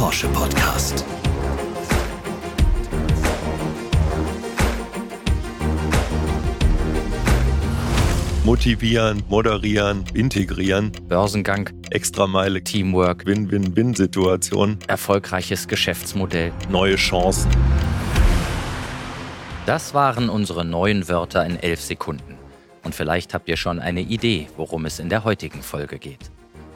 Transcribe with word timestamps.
Porsche 0.00 0.28
Podcast. 0.28 1.04
Motivieren, 8.44 9.22
moderieren, 9.28 10.04
integrieren, 10.14 10.90
Börsengang, 11.06 11.68
Extrameile, 11.90 12.64
Teamwork, 12.64 13.26
Win-Win-Win-Situation, 13.26 14.78
erfolgreiches 14.88 15.68
Geschäftsmodell. 15.68 16.50
neue 16.70 16.96
Chancen. 16.96 17.50
Das 19.66 19.92
waren 19.92 20.30
unsere 20.30 20.64
neuen 20.64 21.08
Wörter 21.10 21.44
in 21.44 21.56
elf 21.56 21.82
Sekunden. 21.82 22.38
Und 22.84 22.94
vielleicht 22.94 23.34
habt 23.34 23.50
ihr 23.50 23.58
schon 23.58 23.78
eine 23.78 24.00
Idee, 24.00 24.48
worum 24.56 24.86
es 24.86 24.98
in 24.98 25.10
der 25.10 25.24
heutigen 25.24 25.60
Folge 25.60 25.98
geht. 25.98 26.30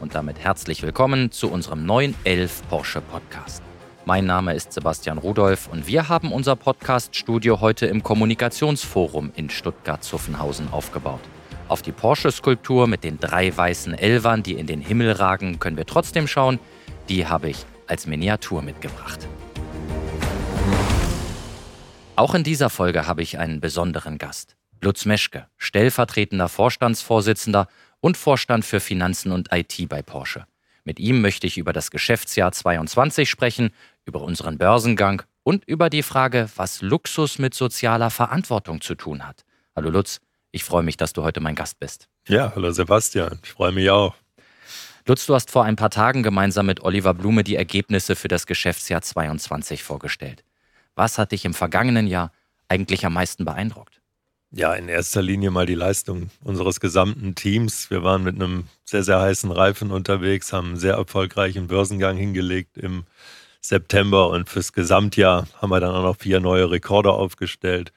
Und 0.05 0.15
damit 0.15 0.39
herzlich 0.39 0.83
willkommen 0.83 1.31
zu 1.31 1.51
unserem 1.51 1.87
neuen 1.87 2.15
Elf 2.25 2.61
Porsche 2.69 3.01
Podcast. 3.01 3.63
Mein 4.05 4.27
Name 4.27 4.53
ist 4.53 4.75
Sebastian 4.75 5.17
Rudolph 5.17 5.67
und 5.73 5.87
wir 5.87 6.11
haben 6.11 6.31
unser 6.31 6.57
Podcast-Studio 6.57 7.63
heute 7.63 7.87
im 7.87 8.03
Kommunikationsforum 8.03 9.33
in 9.35 9.49
Stuttgart-Zuffenhausen 9.49 10.71
aufgebaut. 10.73 11.23
Auf 11.69 11.81
die 11.81 11.93
Porsche-Skulptur 11.93 12.87
mit 12.87 13.03
den 13.03 13.19
drei 13.19 13.57
weißen 13.57 13.95
Elvern, 13.95 14.43
die 14.43 14.53
in 14.53 14.67
den 14.67 14.83
Himmel 14.83 15.11
ragen, 15.11 15.59
können 15.59 15.79
wir 15.79 15.87
trotzdem 15.87 16.29
schauen. 16.29 16.61
Die 17.09 17.27
habe 17.27 17.49
ich 17.49 17.65
als 17.87 18.07
Miniatur 18.07 18.61
mitgebracht. 18.61 19.27
Auch 22.15 22.35
in 22.35 22.45
dieser 22.45 22.69
Folge 22.69 23.07
habe 23.07 23.23
ich 23.23 23.39
einen 23.39 23.63
besonderen 23.63 24.19
Gast. 24.19 24.55
Lutz 24.83 25.07
Meschke, 25.07 25.47
stellvertretender 25.57 26.51
Vorstandsvorsitzender 26.51 27.69
und 28.05 28.19
Vorstand 28.19 28.67
für 28.67 28.81
Finanzen 28.81 29.33
und 29.33 29.49
IT 29.51 29.89
bei 29.89 30.03
Porsche. 30.03 30.45
Mit 30.85 31.01
ihm 31.01 31.23
möchte 31.23 31.47
ich 31.47 31.57
über 31.57 31.73
das 31.73 31.91
Geschäftsjahr 31.91 32.53
22 32.53 33.31
sprechen, 33.31 33.71
über 34.05 34.21
unseren 34.21 34.59
Börsengang 34.59 35.23
und 35.43 35.65
über 35.65 35.89
die 35.89 36.03
Frage, 36.03 36.51
was 36.55 36.83
Luxus 36.83 37.39
mit 37.39 37.55
sozialer 37.55 38.11
Verantwortung 38.11 38.83
zu 38.83 38.95
tun 38.95 39.27
hat. 39.27 39.47
Hallo 39.75 39.89
Lutz, 39.89 40.21
ich 40.51 40.65
freue 40.65 40.83
mich, 40.83 40.99
dass 40.99 41.15
du 41.15 41.23
heute 41.23 41.41
mein 41.41 41.55
Gast 41.55 41.81
bist. 41.81 42.11
Ja, 42.29 42.53
hallo 42.55 42.73
Sebastian, 42.73 43.39
ich 43.43 43.53
freue 43.53 43.73
mich 43.73 43.89
auch. 43.89 44.15
Lutz, 45.07 45.25
du 45.25 45.35
hast 45.35 45.51
vor 45.51 45.65
ein 45.65 45.77
paar 45.77 45.89
Tagen 45.89 46.23
gemeinsam 46.23 46.67
mit 46.67 46.83
Oliver 46.83 47.15
Blume 47.15 47.43
die 47.43 47.57
Ergebnisse 47.57 48.17
für 48.17 48.29
das 48.29 48.45
Geschäftsjahr 48.45 49.01
22 49.01 49.83
vorgestellt. 49.83 50.45
Was 50.95 51.17
hat 51.17 51.33
dich 51.33 51.47
im 51.47 51.55
vergangenen 51.55 52.07
Jahr 52.07 52.33
eigentlich 52.69 53.07
am 53.07 53.15
meisten 53.15 53.47
beeindruckt? 53.47 54.03
Ja, 54.57 54.73
in 54.75 54.89
erster 54.89 55.21
Linie 55.21 55.51
mal 55.51 55.67
die 55.67 55.75
Leistung 55.75 56.31
unseres 56.45 56.79
gesamten 56.79 57.35
Teams. 57.35 57.91
Wir 57.91 58.05
waren 58.05 58.23
mit 58.23 58.37
einem 58.37 58.69
sehr, 58.85 59.03
sehr 59.03 59.21
heißen 59.21 59.51
Reifen 59.51 59.91
unterwegs, 59.91 60.53
haben 60.53 60.69
einen 60.69 60.77
sehr 60.77 60.95
erfolgreichen 60.95 61.67
Börsengang 61.67 62.17
hingelegt 62.17 62.79
im 62.79 63.03
September 63.61 64.31
und 64.31 64.49
fürs 64.49 64.73
Gesamtjahr 64.73 65.49
haben 65.61 65.71
wir 65.71 65.81
dann 65.81 65.93
auch 65.97 66.05
noch 66.05 66.19
vier 66.19 66.39
neue 66.39 66.71
Rekorde 66.71 67.11
aufgestellt. 67.11 67.93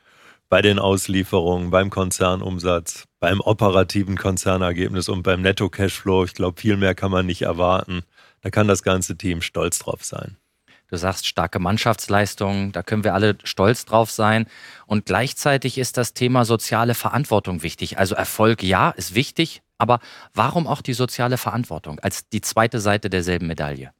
Bei 0.49 0.63
den 0.63 0.79
Auslieferungen, 0.79 1.69
beim 1.69 1.91
Konzernumsatz, 1.91 3.03
beim 3.19 3.39
operativen 3.39 4.17
Konzernergebnis 4.17 5.09
und 5.09 5.21
beim 5.21 5.43
Netto-Cashflow. 5.43 6.23
Ich 6.23 6.33
glaube, 6.33 6.59
viel 6.59 6.77
mehr 6.77 6.95
kann 6.95 7.11
man 7.11 7.27
nicht 7.27 7.43
erwarten. 7.43 8.01
Da 8.41 8.49
kann 8.49 8.67
das 8.67 8.81
ganze 8.81 9.15
Team 9.15 9.43
stolz 9.43 9.77
drauf 9.77 10.03
sein. 10.03 10.37
Du 10.89 10.95
sagst 10.95 11.27
starke 11.27 11.59
Mannschaftsleistung, 11.59 12.71
da 12.71 12.81
können 12.81 13.03
wir 13.03 13.13
alle 13.13 13.37
stolz 13.43 13.83
drauf 13.85 14.09
sein. 14.09 14.47
Und 14.85 15.05
gleichzeitig 15.05 15.77
ist 15.77 15.97
das 15.97 16.13
Thema 16.13 16.45
soziale 16.45 16.95
Verantwortung 16.95 17.61
wichtig. 17.61 17.97
Also 17.97 18.15
Erfolg, 18.15 18.63
ja, 18.63 18.91
ist 18.91 19.13
wichtig, 19.13 19.61
aber 19.77 19.99
warum 20.33 20.65
auch 20.65 20.81
die 20.81 20.93
soziale 20.93 21.37
Verantwortung 21.37 21.99
als 21.99 22.29
die 22.29 22.41
zweite 22.41 22.79
Seite 22.79 23.09
derselben 23.09 23.47
Medaille? 23.47 23.91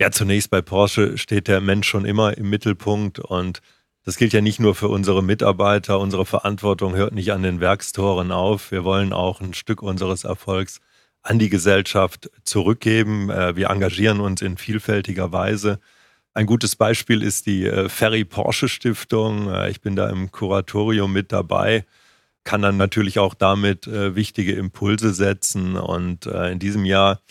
Ja, 0.00 0.10
zunächst 0.10 0.50
bei 0.50 0.62
Porsche 0.62 1.18
steht 1.18 1.48
der 1.48 1.60
Mensch 1.60 1.88
schon 1.88 2.04
immer 2.04 2.36
im 2.36 2.48
Mittelpunkt 2.50 3.18
und 3.18 3.60
das 4.04 4.16
gilt 4.16 4.32
ja 4.32 4.40
nicht 4.40 4.60
nur 4.60 4.74
für 4.74 4.88
unsere 4.88 5.22
Mitarbeiter. 5.22 5.98
Unsere 5.98 6.24
Verantwortung 6.26 6.94
hört 6.94 7.12
nicht 7.12 7.32
an 7.32 7.42
den 7.42 7.60
Werkstoren 7.60 8.30
auf. 8.30 8.70
Wir 8.70 8.84
wollen 8.84 9.12
auch 9.12 9.40
ein 9.40 9.52
Stück 9.52 9.82
unseres 9.82 10.24
Erfolgs 10.24 10.80
an 11.22 11.38
die 11.38 11.48
Gesellschaft 11.48 12.30
zurückgeben. 12.44 13.30
Äh, 13.30 13.56
Wir 13.56 13.68
engagieren 13.68 14.20
uns 14.20 14.42
in 14.42 14.56
vielfältiger 14.58 15.32
Weise. 15.32 15.80
Ein 16.36 16.44
gutes 16.44 16.76
Beispiel 16.76 17.22
ist 17.22 17.46
die 17.46 17.64
äh, 17.64 17.88
Ferry 17.88 18.26
Porsche 18.26 18.68
Stiftung. 18.68 19.50
Äh, 19.50 19.70
Ich 19.70 19.80
bin 19.80 19.96
da 19.96 20.10
im 20.10 20.30
Kuratorium 20.30 21.10
mit 21.10 21.32
dabei, 21.32 21.86
kann 22.44 22.60
dann 22.60 22.76
natürlich 22.76 23.18
auch 23.18 23.32
damit 23.32 23.86
äh, 23.86 24.14
wichtige 24.14 24.52
Impulse 24.52 25.14
setzen. 25.14 25.76
Und 25.76 26.26
in 26.26 26.58
diesem 26.58 26.84
Jahr 26.84 27.22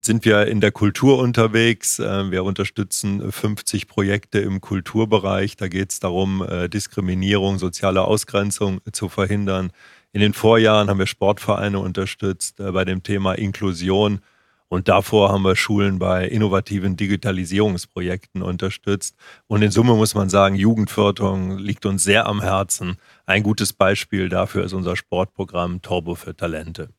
sind 0.00 0.24
wir 0.24 0.46
in 0.46 0.62
der 0.62 0.72
Kultur 0.72 1.18
unterwegs. 1.18 1.98
Wir 1.98 2.42
unterstützen 2.42 3.30
50 3.30 3.86
Projekte 3.86 4.38
im 4.38 4.62
Kulturbereich. 4.62 5.56
Da 5.56 5.68
geht 5.68 5.92
es 5.92 6.00
darum, 6.00 6.46
Diskriminierung, 6.72 7.58
soziale 7.58 8.02
Ausgrenzung 8.02 8.80
zu 8.92 9.10
verhindern. 9.10 9.72
In 10.12 10.20
den 10.22 10.32
Vorjahren 10.32 10.88
haben 10.88 10.98
wir 10.98 11.06
Sportvereine 11.06 11.80
unterstützt 11.80 12.56
bei 12.56 12.84
dem 12.84 13.02
Thema 13.02 13.34
Inklusion. 13.34 14.20
Und 14.68 14.88
davor 14.88 15.32
haben 15.32 15.42
wir 15.42 15.56
Schulen 15.56 15.98
bei 15.98 16.26
innovativen 16.26 16.96
Digitalisierungsprojekten 16.96 18.42
unterstützt. 18.42 19.16
Und 19.46 19.62
in 19.62 19.70
Summe 19.70 19.94
muss 19.94 20.14
man 20.14 20.28
sagen, 20.28 20.54
Jugendförderung 20.54 21.58
liegt 21.58 21.86
uns 21.86 22.04
sehr 22.04 22.26
am 22.26 22.42
Herzen. 22.42 22.98
Ein 23.24 23.42
gutes 23.42 23.72
Beispiel 23.72 24.28
dafür 24.28 24.64
ist 24.64 24.74
unser 24.74 24.94
Sportprogramm 24.94 25.80
Turbo 25.80 26.14
für 26.14 26.36
Talente. 26.36 26.90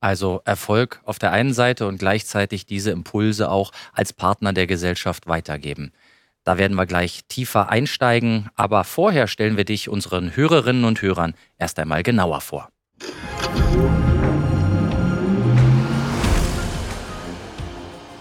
Also 0.00 0.42
Erfolg 0.44 1.00
auf 1.04 1.18
der 1.18 1.32
einen 1.32 1.54
Seite 1.54 1.86
und 1.86 1.98
gleichzeitig 1.98 2.66
diese 2.66 2.90
Impulse 2.90 3.50
auch 3.50 3.72
als 3.94 4.12
Partner 4.12 4.52
der 4.52 4.66
Gesellschaft 4.66 5.26
weitergeben. 5.26 5.92
Da 6.44 6.58
werden 6.58 6.76
wir 6.76 6.84
gleich 6.84 7.22
tiefer 7.26 7.70
einsteigen, 7.70 8.50
aber 8.54 8.84
vorher 8.84 9.28
stellen 9.28 9.56
wir 9.56 9.64
dich 9.64 9.88
unseren 9.88 10.36
Hörerinnen 10.36 10.84
und 10.84 11.00
Hörern 11.00 11.32
erst 11.56 11.78
einmal 11.78 12.02
genauer 12.02 12.42
vor. 12.42 12.68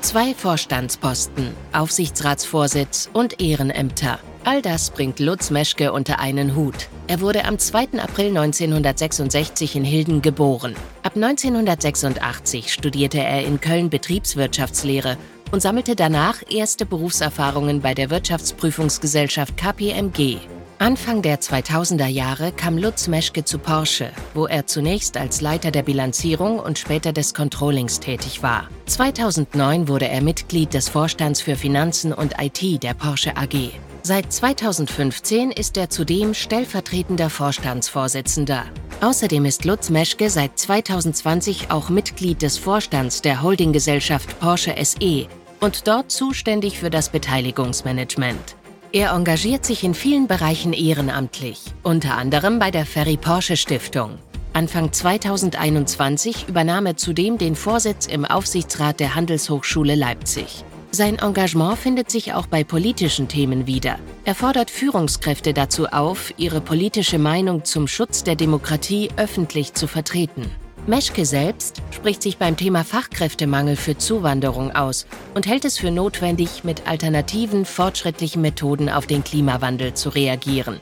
Zwei 0.03 0.33
Vorstandsposten, 0.33 1.55
Aufsichtsratsvorsitz 1.71 3.09
und 3.13 3.41
Ehrenämter. 3.41 4.19
All 4.43 4.61
das 4.61 4.91
bringt 4.91 5.21
Lutz 5.21 5.49
Meschke 5.49 5.93
unter 5.93 6.19
einen 6.19 6.57
Hut. 6.57 6.89
Er 7.07 7.21
wurde 7.21 7.45
am 7.45 7.57
2. 7.57 7.99
April 7.99 8.37
1966 8.37 9.77
in 9.77 9.85
Hilden 9.85 10.21
geboren. 10.21 10.75
Ab 11.03 11.15
1986 11.15 12.73
studierte 12.73 13.19
er 13.19 13.45
in 13.45 13.61
Köln 13.61 13.89
Betriebswirtschaftslehre 13.89 15.17
und 15.53 15.61
sammelte 15.61 15.95
danach 15.95 16.43
erste 16.49 16.85
Berufserfahrungen 16.85 17.79
bei 17.79 17.93
der 17.93 18.09
Wirtschaftsprüfungsgesellschaft 18.09 19.55
KPMG. 19.55 20.39
Anfang 20.79 21.21
der 21.21 21.39
2000er 21.39 22.07
Jahre 22.07 22.51
kam 22.51 22.77
Lutz 22.77 23.07
Meschke 23.07 23.45
zu 23.45 23.57
Porsche, 23.57 24.11
wo 24.33 24.47
er 24.47 24.65
zunächst 24.67 25.17
als 25.17 25.39
Leiter 25.39 25.71
der 25.71 25.83
Bilanzierung 25.83 26.59
und 26.59 26.77
später 26.77 27.13
des 27.13 27.33
Controllings 27.33 27.99
tätig 27.99 28.43
war. 28.43 28.67
2009 28.87 29.87
wurde 29.87 30.09
er 30.09 30.21
Mitglied 30.21 30.73
des 30.73 30.89
Vorstands 30.89 31.41
für 31.41 31.55
Finanzen 31.55 32.11
und 32.11 32.33
IT 32.41 32.83
der 32.83 32.93
Porsche 32.93 33.37
AG. 33.37 33.71
Seit 34.01 34.33
2015 34.33 35.51
ist 35.51 35.77
er 35.77 35.89
zudem 35.89 36.33
stellvertretender 36.33 37.29
Vorstandsvorsitzender. 37.29 38.65
Außerdem 38.99 39.45
ist 39.45 39.63
Lutz 39.63 39.89
Meschke 39.89 40.29
seit 40.29 40.59
2020 40.59 41.71
auch 41.71 41.89
Mitglied 41.89 42.41
des 42.41 42.57
Vorstands 42.57 43.21
der 43.21 43.41
Holdinggesellschaft 43.41 44.39
Porsche 44.39 44.75
SE 44.83 45.27
und 45.61 45.87
dort 45.87 46.11
zuständig 46.11 46.79
für 46.79 46.89
das 46.89 47.09
Beteiligungsmanagement. 47.09 48.57
Er 48.95 49.09
engagiert 49.09 49.65
sich 49.65 49.83
in 49.83 49.95
vielen 49.95 50.27
Bereichen 50.27 50.71
ehrenamtlich, 50.71 51.61
unter 51.81 52.15
anderem 52.15 52.59
bei 52.59 52.69
der 52.69 52.85
Ferry 52.85 53.17
Porsche 53.17 53.57
Stiftung. 53.57 54.19
Anfang 54.53 54.93
2021 54.93 56.47
übernahm 56.47 56.85
er 56.85 56.95
zudem 56.95 57.39
den 57.39 57.55
Vorsitz 57.55 58.05
im 58.05 58.23
Aufsichtsrat 58.23 58.99
der 58.99 59.15
Handelshochschule 59.15 59.95
Leipzig. 59.95 60.63
Sein 60.91 61.17
Engagement 61.17 61.79
findet 61.79 62.11
sich 62.11 62.35
auch 62.35 62.45
bei 62.45 62.63
politischen 62.63 63.27
Themen 63.27 63.65
wieder. 63.65 63.97
Er 64.25 64.35
fordert 64.35 64.69
Führungskräfte 64.69 65.55
dazu 65.55 65.87
auf, 65.87 66.31
ihre 66.37 66.61
politische 66.61 67.17
Meinung 67.17 67.65
zum 67.65 67.87
Schutz 67.87 68.23
der 68.23 68.35
Demokratie 68.35 69.09
öffentlich 69.17 69.73
zu 69.73 69.87
vertreten. 69.87 70.51
Meschke 70.85 71.25
selbst 71.25 71.81
spricht 71.91 72.21
sich 72.21 72.37
beim 72.37 72.57
Thema 72.57 72.83
Fachkräftemangel 72.83 73.77
für 73.77 73.97
Zuwanderung 73.97 74.75
aus 74.75 75.07
und 75.33 75.47
hält 75.47 75.63
es 75.63 75.77
für 75.77 75.91
notwendig, 75.91 76.65
mit 76.65 76.85
alternativen, 76.85 77.63
fortschrittlichen 77.63 78.41
Methoden 78.41 78.89
auf 78.89 79.07
den 79.07 79.23
Klimawandel 79.23 79.93
zu 79.93 80.09
reagieren. 80.09 80.81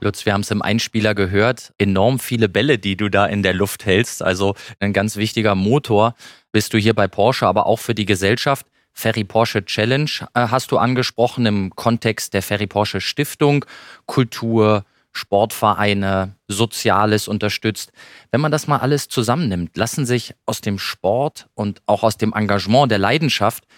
Lutz, 0.00 0.24
wir 0.24 0.34
haben 0.34 0.42
es 0.42 0.52
im 0.52 0.62
Einspieler 0.62 1.16
gehört, 1.16 1.72
enorm 1.76 2.20
viele 2.20 2.48
Bälle, 2.48 2.78
die 2.78 2.96
du 2.96 3.08
da 3.08 3.26
in 3.26 3.42
der 3.42 3.54
Luft 3.54 3.84
hältst. 3.86 4.22
Also 4.22 4.54
ein 4.78 4.92
ganz 4.92 5.16
wichtiger 5.16 5.56
Motor 5.56 6.14
bist 6.52 6.72
du 6.72 6.78
hier 6.78 6.94
bei 6.94 7.08
Porsche, 7.08 7.48
aber 7.48 7.66
auch 7.66 7.80
für 7.80 7.96
die 7.96 8.06
Gesellschaft. 8.06 8.66
Ferry 8.98 9.22
Porsche 9.22 9.64
Challenge 9.64 10.10
äh, 10.34 10.48
hast 10.48 10.72
du 10.72 10.76
angesprochen 10.76 11.46
im 11.46 11.70
Kontext 11.76 12.34
der 12.34 12.42
Ferry 12.42 12.66
Porsche 12.66 13.00
Stiftung. 13.00 13.64
Kultur, 14.06 14.84
Sportvereine, 15.12 16.34
Soziales 16.48 17.28
unterstützt. 17.28 17.92
Wenn 18.32 18.40
man 18.40 18.50
das 18.50 18.66
mal 18.66 18.78
alles 18.78 19.06
zusammennimmt, 19.06 19.76
lassen 19.76 20.04
sich 20.04 20.34
aus 20.46 20.62
dem 20.62 20.80
Sport 20.80 21.48
und 21.54 21.80
auch 21.86 22.02
aus 22.02 22.16
dem 22.16 22.32
Engagement 22.32 22.90
der 22.90 22.98
Leidenschaft 22.98 23.68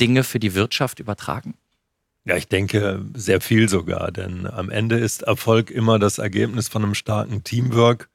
Dinge 0.00 0.24
für 0.24 0.40
die 0.40 0.56
Wirtschaft 0.56 0.98
übertragen? 0.98 1.54
Ja, 2.24 2.36
ich 2.36 2.48
denke 2.48 3.04
sehr 3.14 3.40
viel 3.40 3.68
sogar, 3.68 4.10
denn 4.10 4.44
am 4.44 4.70
Ende 4.70 4.98
ist 4.98 5.22
Erfolg 5.22 5.70
immer 5.70 6.00
das 6.00 6.18
Ergebnis 6.18 6.66
von 6.66 6.82
einem 6.82 6.94
starken 6.94 7.44
Teamwork. 7.44 8.08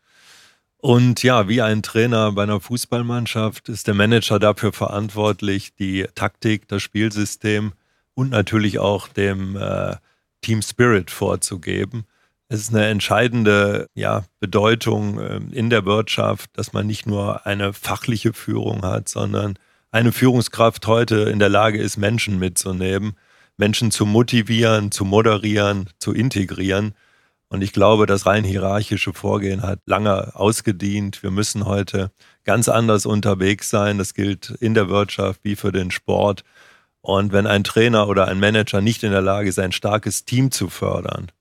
Und 0.81 1.23
ja, 1.23 1.47
wie 1.49 1.61
ein 1.61 1.83
Trainer 1.83 2.31
bei 2.31 2.43
einer 2.43 2.61
Fußballmannschaft 2.61 3.67
ist 3.69 3.87
der 3.87 3.93
Manager 3.93 4.39
dafür 4.39 4.71
verantwortlich, 4.71 5.75
die 5.75 6.07
Taktik, 6.15 6.67
das 6.67 6.81
Spielsystem 6.81 7.73
und 8.13 8.29
natürlich 8.29 8.79
auch 8.79 9.09
dem 9.09 9.57
äh, 9.57 9.97
Team 10.41 10.61
Spirit 10.61 11.11
vorzugeben. 11.11 12.05
Es 12.47 12.61
ist 12.61 12.73
eine 12.73 12.87
entscheidende 12.87 13.87
ja, 13.93 14.23
Bedeutung 14.39 15.19
äh, 15.19 15.41
in 15.51 15.69
der 15.69 15.85
Wirtschaft, 15.85 16.49
dass 16.53 16.71
man 16.71 16.87
nicht 16.87 17.05
nur 17.05 17.45
eine 17.45 17.73
fachliche 17.73 18.31
Führung 18.31 18.83
hat, 18.83 19.09
sondern 19.09 19.59
eine 19.91 20.13
Führungskraft 20.13 20.87
heute 20.87 21.15
in 21.23 21.39
der 21.39 21.49
Lage 21.49 21.81
ist, 21.81 21.97
Menschen 21.97 22.39
mitzunehmen 22.39 23.15
Menschen 23.59 23.91
zu 23.91 24.05
motivieren, 24.05 24.89
zu 24.89 25.03
moderieren, 25.03 25.89
zu 25.99 26.13
integrieren. 26.13 26.95
Und 27.51 27.63
ich 27.63 27.73
glaube, 27.73 28.05
das 28.05 28.27
rein 28.27 28.43
hierarchische 28.43 29.11
Vorgehen 29.11 29.63
hat 29.63 29.79
lange 29.87 30.35
ausgedient. 30.35 31.23
Wir 31.23 31.31
müssen 31.31 31.65
heute 31.65 32.11
ganz 32.43 32.69
anders 32.69 33.07
unterwegs 33.07 33.71
sein. 33.71 33.97
Das 33.97 34.13
gilt 34.13 34.51
in 34.59 34.75
der 34.75 34.87
Wirtschaft 34.87 35.41
wie 35.43 35.55
für 35.55 35.71
den 35.71 35.89
Sport. 35.89 36.43
Und 37.01 37.31
wenn 37.31 37.47
ein 37.47 37.63
Trainer 37.63 38.07
oder 38.07 38.27
ein 38.27 38.39
Manager 38.39 38.81
nicht 38.81 39.03
in 39.03 39.11
der 39.11 39.21
Lage 39.21 39.49
ist, 39.49 39.57
ein 39.57 39.71
starkes 39.71 40.25
Team 40.25 40.51
zu 40.51 40.69
fördern, 40.69 41.31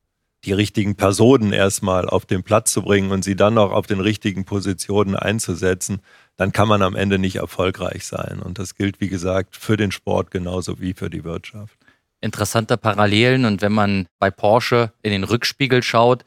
die 0.44 0.52
richtigen 0.52 0.94
Personen 0.94 1.52
erstmal 1.52 2.08
auf 2.08 2.24
den 2.24 2.42
Platz 2.42 2.72
zu 2.72 2.82
bringen 2.82 3.10
und 3.10 3.22
sie 3.22 3.36
dann 3.36 3.58
auch 3.58 3.72
auf 3.72 3.86
den 3.86 4.00
richtigen 4.00 4.46
Positionen 4.46 5.14
einzusetzen, 5.14 6.00
dann 6.36 6.52
kann 6.52 6.68
man 6.68 6.80
am 6.80 6.96
Ende 6.96 7.18
nicht 7.18 7.36
erfolgreich 7.36 8.06
sein. 8.06 8.40
Und 8.42 8.58
das 8.58 8.76
gilt, 8.76 9.00
wie 9.00 9.08
gesagt, 9.08 9.56
für 9.56 9.76
den 9.76 9.90
Sport 9.90 10.30
genauso 10.30 10.80
wie 10.80 10.94
für 10.94 11.10
die 11.10 11.24
Wirtschaft 11.24 11.76
interessante 12.20 12.76
Parallelen. 12.76 13.44
Und 13.44 13.62
wenn 13.62 13.72
man 13.72 14.06
bei 14.18 14.30
Porsche 14.30 14.92
in 15.02 15.12
den 15.12 15.24
Rückspiegel 15.24 15.82
schaut, 15.82 16.24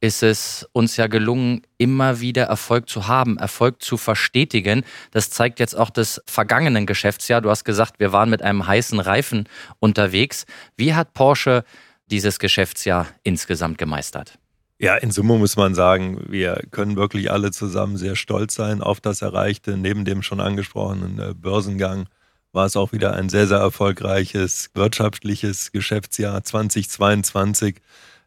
ist 0.00 0.22
es 0.22 0.68
uns 0.72 0.96
ja 0.96 1.08
gelungen, 1.08 1.62
immer 1.76 2.20
wieder 2.20 2.44
Erfolg 2.44 2.88
zu 2.88 3.08
haben, 3.08 3.36
Erfolg 3.36 3.82
zu 3.82 3.96
verstetigen. 3.96 4.84
Das 5.10 5.30
zeigt 5.30 5.58
jetzt 5.58 5.74
auch 5.74 5.90
das 5.90 6.22
vergangenen 6.26 6.86
Geschäftsjahr. 6.86 7.40
Du 7.40 7.50
hast 7.50 7.64
gesagt, 7.64 7.98
wir 7.98 8.12
waren 8.12 8.30
mit 8.30 8.42
einem 8.42 8.66
heißen 8.66 9.00
Reifen 9.00 9.48
unterwegs. 9.80 10.46
Wie 10.76 10.94
hat 10.94 11.14
Porsche 11.14 11.64
dieses 12.10 12.38
Geschäftsjahr 12.38 13.08
insgesamt 13.24 13.78
gemeistert? 13.78 14.38
Ja, 14.80 14.94
in 14.94 15.10
Summe 15.10 15.36
muss 15.36 15.56
man 15.56 15.74
sagen, 15.74 16.24
wir 16.28 16.62
können 16.70 16.94
wirklich 16.94 17.32
alle 17.32 17.50
zusammen 17.50 17.96
sehr 17.96 18.14
stolz 18.14 18.54
sein 18.54 18.80
auf 18.80 19.00
das 19.00 19.22
Erreichte, 19.22 19.76
neben 19.76 20.04
dem 20.04 20.22
schon 20.22 20.38
angesprochenen 20.38 21.18
äh, 21.18 21.34
Börsengang 21.34 22.08
war 22.58 22.66
es 22.66 22.76
auch 22.76 22.90
wieder 22.90 23.14
ein 23.14 23.28
sehr, 23.28 23.46
sehr 23.46 23.58
erfolgreiches 23.58 24.70
wirtschaftliches 24.74 25.70
Geschäftsjahr 25.70 26.42
2022. 26.42 27.76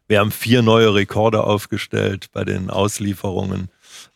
Wir 0.08 0.20
haben 0.20 0.30
vier 0.30 0.62
neue 0.62 0.94
Rekorde 0.94 1.44
aufgestellt 1.44 2.28
bei 2.32 2.42
den 2.42 2.70
Auslieferungen, 2.70 3.68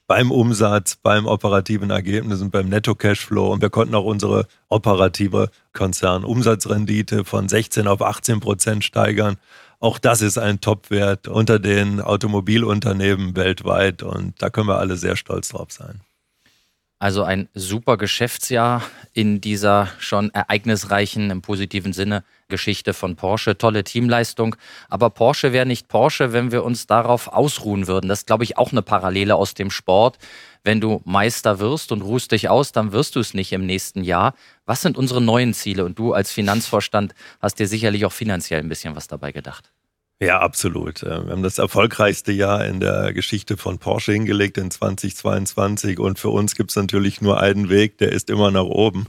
beim 0.06 0.30
Umsatz, 0.30 0.96
beim 0.96 1.26
operativen 1.26 1.90
Ergebnis 1.90 2.40
und 2.40 2.50
beim 2.50 2.70
Netto-Cashflow. 2.70 3.52
Und 3.52 3.60
wir 3.60 3.68
konnten 3.68 3.94
auch 3.94 4.06
unsere 4.06 4.46
operative 4.70 5.50
Konzernumsatzrendite 5.74 7.26
von 7.26 7.50
16 7.50 7.86
auf 7.86 8.00
18 8.00 8.40
Prozent 8.40 8.84
steigern. 8.84 9.36
Auch 9.80 9.98
das 9.98 10.22
ist 10.22 10.38
ein 10.38 10.62
Topwert 10.62 11.28
unter 11.28 11.58
den 11.58 12.00
Automobilunternehmen 12.00 13.36
weltweit 13.36 14.02
und 14.02 14.40
da 14.40 14.48
können 14.48 14.68
wir 14.68 14.78
alle 14.78 14.96
sehr 14.96 15.16
stolz 15.16 15.50
drauf 15.50 15.72
sein. 15.72 16.00
Also 16.98 17.24
ein 17.24 17.50
super 17.52 17.98
Geschäftsjahr 17.98 18.82
in 19.12 19.42
dieser 19.42 19.88
schon 19.98 20.30
ereignisreichen, 20.30 21.30
im 21.30 21.42
positiven 21.42 21.92
Sinne, 21.92 22.24
Geschichte 22.48 22.94
von 22.94 23.16
Porsche. 23.16 23.58
Tolle 23.58 23.84
Teamleistung. 23.84 24.56
Aber 24.88 25.10
Porsche 25.10 25.52
wäre 25.52 25.66
nicht 25.66 25.88
Porsche, 25.88 26.32
wenn 26.32 26.52
wir 26.52 26.64
uns 26.64 26.86
darauf 26.86 27.28
ausruhen 27.28 27.86
würden. 27.86 28.08
Das 28.08 28.20
ist, 28.20 28.26
glaube 28.26 28.44
ich, 28.44 28.56
auch 28.56 28.72
eine 28.72 28.80
Parallele 28.80 29.34
aus 29.34 29.52
dem 29.52 29.70
Sport. 29.70 30.16
Wenn 30.64 30.80
du 30.80 31.02
Meister 31.04 31.58
wirst 31.58 31.92
und 31.92 32.00
ruhst 32.00 32.32
dich 32.32 32.48
aus, 32.48 32.72
dann 32.72 32.92
wirst 32.92 33.14
du 33.14 33.20
es 33.20 33.34
nicht 33.34 33.52
im 33.52 33.66
nächsten 33.66 34.02
Jahr. 34.02 34.34
Was 34.64 34.80
sind 34.80 34.96
unsere 34.96 35.20
neuen 35.20 35.52
Ziele? 35.52 35.84
Und 35.84 35.98
du 35.98 36.14
als 36.14 36.32
Finanzvorstand 36.32 37.14
hast 37.42 37.58
dir 37.58 37.68
sicherlich 37.68 38.06
auch 38.06 38.12
finanziell 38.12 38.60
ein 38.60 38.70
bisschen 38.70 38.96
was 38.96 39.06
dabei 39.06 39.32
gedacht. 39.32 39.70
Ja, 40.20 40.40
absolut. 40.40 41.02
Äh, 41.02 41.26
wir 41.26 41.32
haben 41.32 41.42
das 41.42 41.58
erfolgreichste 41.58 42.32
Jahr 42.32 42.64
in 42.64 42.80
der 42.80 43.12
Geschichte 43.12 43.58
von 43.58 43.78
Porsche 43.78 44.12
hingelegt 44.12 44.56
in 44.56 44.70
2022 44.70 45.98
und 45.98 46.18
für 46.18 46.30
uns 46.30 46.54
gibt 46.54 46.70
es 46.70 46.76
natürlich 46.76 47.20
nur 47.20 47.38
einen 47.40 47.68
Weg, 47.68 47.98
der 47.98 48.12
ist 48.12 48.30
immer 48.30 48.50
nach 48.50 48.64
oben. 48.64 49.06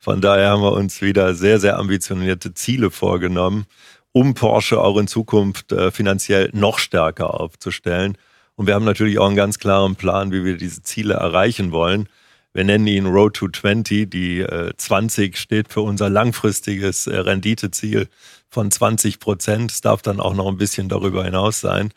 Von 0.00 0.22
daher 0.22 0.50
haben 0.50 0.62
wir 0.62 0.72
uns 0.72 1.02
wieder 1.02 1.34
sehr, 1.34 1.60
sehr 1.60 1.78
ambitionierte 1.78 2.54
Ziele 2.54 2.90
vorgenommen, 2.90 3.66
um 4.12 4.32
Porsche 4.32 4.80
auch 4.80 4.96
in 4.96 5.08
Zukunft 5.08 5.72
äh, 5.72 5.90
finanziell 5.90 6.48
noch 6.54 6.78
stärker 6.78 7.38
aufzustellen. 7.38 8.16
Und 8.54 8.66
wir 8.66 8.74
haben 8.74 8.86
natürlich 8.86 9.18
auch 9.18 9.26
einen 9.26 9.36
ganz 9.36 9.58
klaren 9.58 9.96
Plan, 9.96 10.32
wie 10.32 10.42
wir 10.42 10.56
diese 10.56 10.82
Ziele 10.82 11.14
erreichen 11.14 11.70
wollen. 11.70 12.08
Wir 12.56 12.64
nennen 12.64 12.86
ihn 12.86 13.04
Road 13.04 13.34
to 13.34 13.48
20. 13.48 14.08
Die 14.08 14.40
äh, 14.40 14.72
20 14.74 15.36
steht 15.36 15.70
für 15.70 15.82
unser 15.82 16.08
langfristiges 16.08 17.06
äh, 17.06 17.14
Renditeziel 17.14 18.08
von 18.48 18.70
20 18.70 19.20
Prozent. 19.20 19.72
Es 19.72 19.82
darf 19.82 20.00
dann 20.00 20.20
auch 20.20 20.32
noch 20.32 20.48
ein 20.48 20.56
bisschen 20.56 20.88
darüber 20.88 21.22
hinaus 21.22 21.60
sein. 21.60 21.92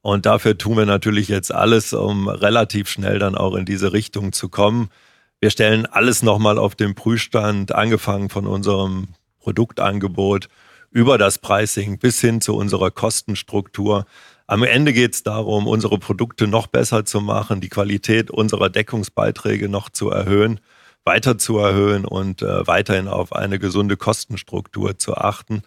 Und 0.00 0.24
dafür 0.24 0.56
tun 0.56 0.78
wir 0.78 0.86
natürlich 0.86 1.28
jetzt 1.28 1.52
alles, 1.52 1.92
um 1.92 2.26
relativ 2.26 2.88
schnell 2.88 3.18
dann 3.18 3.34
auch 3.34 3.54
in 3.54 3.66
diese 3.66 3.92
Richtung 3.92 4.32
zu 4.32 4.48
kommen. 4.48 4.88
Wir 5.40 5.50
stellen 5.50 5.84
alles 5.84 6.22
nochmal 6.22 6.56
auf 6.56 6.74
den 6.74 6.94
Prüfstand, 6.94 7.74
angefangen 7.74 8.30
von 8.30 8.46
unserem 8.46 9.08
Produktangebot 9.40 10.48
über 10.90 11.18
das 11.18 11.36
Pricing 11.36 11.98
bis 11.98 12.18
hin 12.18 12.40
zu 12.40 12.56
unserer 12.56 12.90
Kostenstruktur. 12.90 14.06
Am 14.50 14.62
Ende 14.62 14.94
geht 14.94 15.14
es 15.14 15.22
darum, 15.22 15.66
unsere 15.66 15.98
Produkte 15.98 16.46
noch 16.46 16.68
besser 16.68 17.04
zu 17.04 17.20
machen, 17.20 17.60
die 17.60 17.68
Qualität 17.68 18.30
unserer 18.30 18.70
Deckungsbeiträge 18.70 19.68
noch 19.68 19.90
zu 19.90 20.08
erhöhen, 20.08 20.60
weiter 21.04 21.36
zu 21.36 21.58
erhöhen 21.58 22.06
und 22.06 22.40
äh, 22.40 22.66
weiterhin 22.66 23.08
auf 23.08 23.34
eine 23.34 23.58
gesunde 23.58 23.98
Kostenstruktur 23.98 24.96
zu 24.96 25.18
achten. 25.18 25.60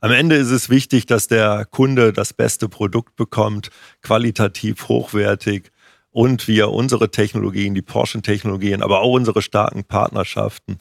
Am 0.00 0.12
Ende 0.12 0.36
ist 0.36 0.50
es 0.50 0.70
wichtig, 0.70 1.04
dass 1.04 1.28
der 1.28 1.66
Kunde 1.66 2.14
das 2.14 2.32
beste 2.32 2.70
Produkt 2.70 3.16
bekommt, 3.16 3.68
qualitativ 4.00 4.88
hochwertig 4.88 5.70
und 6.10 6.48
wir 6.48 6.70
unsere 6.70 7.10
Technologien, 7.10 7.74
die 7.74 7.82
Porsche-Technologien, 7.82 8.82
aber 8.82 9.02
auch 9.02 9.12
unsere 9.12 9.42
starken 9.42 9.84
Partnerschaften 9.84 10.78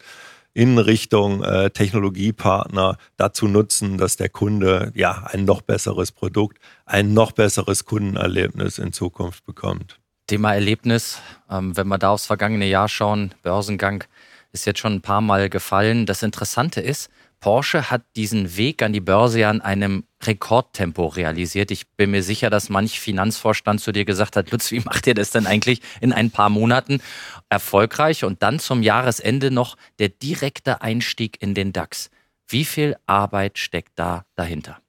in 0.53 0.77
Richtung 0.77 1.43
äh, 1.43 1.69
Technologiepartner 1.69 2.97
dazu 3.17 3.47
nutzen, 3.47 3.97
dass 3.97 4.17
der 4.17 4.29
Kunde 4.29 4.91
ja 4.95 5.23
ein 5.27 5.45
noch 5.45 5.61
besseres 5.61 6.11
Produkt, 6.11 6.59
ein 6.85 7.13
noch 7.13 7.31
besseres 7.31 7.85
Kundenerlebnis 7.85 8.77
in 8.77 8.91
Zukunft 8.91 9.45
bekommt. 9.45 9.99
Thema 10.27 10.53
Erlebnis, 10.53 11.19
ähm, 11.49 11.75
wenn 11.75 11.87
wir 11.87 11.97
da 11.97 12.11
aufs 12.11 12.25
vergangene 12.25 12.65
Jahr 12.65 12.89
schauen, 12.89 13.33
Börsengang 13.43 14.03
ist 14.51 14.65
jetzt 14.65 14.79
schon 14.79 14.93
ein 14.95 15.01
paar 15.01 15.21
Mal 15.21 15.49
gefallen. 15.49 16.05
Das 16.05 16.23
Interessante 16.23 16.81
ist, 16.81 17.09
Porsche 17.41 17.89
hat 17.89 18.03
diesen 18.15 18.55
Weg 18.55 18.83
an 18.83 18.93
die 18.93 19.01
Börse 19.01 19.41
ja 19.41 19.51
in 19.51 19.61
einem 19.61 20.05
Rekordtempo 20.23 21.07
realisiert. 21.07 21.71
Ich 21.71 21.89
bin 21.97 22.11
mir 22.11 22.21
sicher, 22.23 22.49
dass 22.49 22.69
manch 22.69 22.99
Finanzvorstand 22.99 23.81
zu 23.81 23.91
dir 23.91 24.05
gesagt 24.05 24.35
hat, 24.35 24.51
Lutz, 24.51 24.71
wie 24.71 24.79
macht 24.79 25.07
ihr 25.07 25.15
das 25.15 25.31
denn 25.31 25.47
eigentlich 25.47 25.81
in 25.99 26.13
ein 26.13 26.29
paar 26.29 26.49
Monaten 26.49 27.01
erfolgreich? 27.49 28.23
Und 28.23 28.43
dann 28.43 28.59
zum 28.59 28.83
Jahresende 28.83 29.51
noch 29.51 29.75
der 29.99 30.09
direkte 30.09 30.81
Einstieg 30.81 31.41
in 31.41 31.53
den 31.53 31.73
DAX. 31.73 32.11
Wie 32.47 32.63
viel 32.63 32.95
Arbeit 33.07 33.57
steckt 33.57 33.93
da 33.95 34.25
dahinter? 34.35 34.79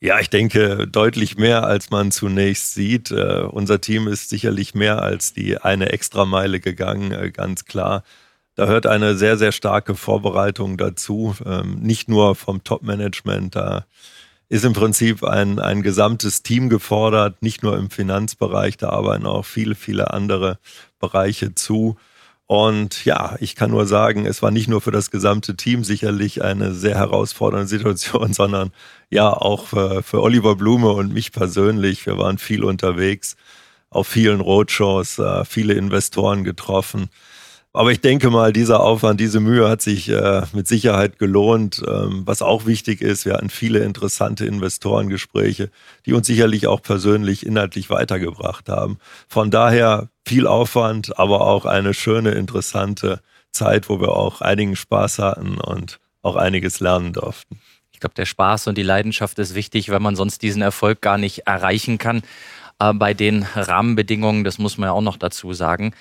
Ja, 0.00 0.20
ich 0.20 0.30
denke 0.30 0.86
deutlich 0.86 1.36
mehr, 1.36 1.64
als 1.64 1.90
man 1.90 2.12
zunächst 2.12 2.74
sieht. 2.74 3.10
Uh, 3.10 3.48
unser 3.50 3.80
Team 3.80 4.06
ist 4.06 4.28
sicherlich 4.28 4.72
mehr 4.72 5.02
als 5.02 5.32
die 5.32 5.58
eine 5.58 5.90
Extrameile 5.90 6.60
gegangen, 6.60 7.12
uh, 7.12 7.32
ganz 7.32 7.64
klar. 7.64 8.04
Da 8.58 8.66
hört 8.66 8.88
eine 8.88 9.16
sehr, 9.16 9.38
sehr 9.38 9.52
starke 9.52 9.94
Vorbereitung 9.94 10.78
dazu, 10.78 11.32
ähm, 11.46 11.78
nicht 11.78 12.08
nur 12.08 12.34
vom 12.34 12.64
Top-Management. 12.64 13.54
Da 13.54 13.84
ist 14.48 14.64
im 14.64 14.72
Prinzip 14.72 15.22
ein, 15.22 15.60
ein 15.60 15.84
gesamtes 15.84 16.42
Team 16.42 16.68
gefordert, 16.68 17.40
nicht 17.40 17.62
nur 17.62 17.78
im 17.78 17.88
Finanzbereich, 17.88 18.76
da 18.76 18.88
arbeiten 18.88 19.26
auch 19.26 19.44
viele, 19.44 19.76
viele 19.76 20.12
andere 20.12 20.58
Bereiche 20.98 21.54
zu. 21.54 21.98
Und 22.48 23.04
ja, 23.04 23.36
ich 23.38 23.54
kann 23.54 23.70
nur 23.70 23.86
sagen, 23.86 24.26
es 24.26 24.42
war 24.42 24.50
nicht 24.50 24.66
nur 24.66 24.80
für 24.80 24.90
das 24.90 25.12
gesamte 25.12 25.54
Team 25.54 25.84
sicherlich 25.84 26.42
eine 26.42 26.74
sehr 26.74 26.96
herausfordernde 26.96 27.68
Situation, 27.68 28.32
sondern 28.32 28.72
ja 29.08 29.32
auch 29.32 29.68
für, 29.68 30.02
für 30.02 30.20
Oliver 30.20 30.56
Blume 30.56 30.90
und 30.90 31.12
mich 31.12 31.30
persönlich. 31.30 32.06
Wir 32.06 32.18
waren 32.18 32.38
viel 32.38 32.64
unterwegs, 32.64 33.36
auf 33.88 34.08
vielen 34.08 34.40
Roadshows, 34.40 35.20
äh, 35.20 35.44
viele 35.44 35.74
Investoren 35.74 36.42
getroffen 36.42 37.08
Aber 37.78 37.92
ich 37.92 38.00
denke 38.00 38.28
mal, 38.30 38.52
dieser 38.52 38.80
Aufwand, 38.80 39.20
diese 39.20 39.38
Mühe 39.38 39.68
hat 39.68 39.82
sich 39.82 40.08
äh, 40.08 40.42
mit 40.52 40.66
Sicherheit 40.66 41.20
gelohnt. 41.20 41.80
Ähm, 41.86 42.22
was 42.24 42.42
auch 42.42 42.66
wichtig 42.66 43.00
ist, 43.00 43.24
wir 43.24 43.34
hatten 43.34 43.50
viele 43.50 43.84
interessante 43.84 44.46
Investorengespräche, 44.46 45.70
die 46.04 46.12
uns 46.12 46.26
sicherlich 46.26 46.66
auch 46.66 46.82
persönlich 46.82 47.46
inhaltlich 47.46 47.88
weitergebracht 47.88 48.68
haben. 48.68 48.98
Von 49.28 49.52
daher 49.52 50.08
viel 50.26 50.48
Aufwand, 50.48 51.20
aber 51.20 51.42
auch 51.42 51.66
eine 51.66 51.94
schöne, 51.94 52.32
interessante 52.32 53.20
Zeit, 53.52 53.88
wo 53.88 54.00
wir 54.00 54.08
auch 54.08 54.40
einigen 54.40 54.74
Spaß 54.74 55.20
hatten 55.20 55.58
und 55.58 56.00
auch 56.22 56.34
einiges 56.34 56.80
lernen 56.80 57.12
durften. 57.12 57.60
Ich 57.92 58.00
glaube, 58.00 58.16
der 58.16 58.26
Spaß 58.26 58.66
und 58.66 58.76
die 58.76 58.82
Leidenschaft 58.82 59.38
ist 59.38 59.54
wichtig, 59.54 59.88
weil 59.88 60.00
man 60.00 60.16
sonst 60.16 60.42
diesen 60.42 60.62
Erfolg 60.62 61.00
gar 61.00 61.16
nicht 61.16 61.46
erreichen 61.46 61.98
kann. 61.98 62.22
Äh, 62.80 62.92
bei 62.94 63.14
den 63.14 63.44
Rahmenbedingungen, 63.54 64.44
das 64.44 64.58
muss 64.58 64.78
man 64.78 64.88
ja 64.88 64.92
auch 64.92 65.00
noch 65.00 65.16
dazu 65.16 65.52
sagen. 65.52 65.94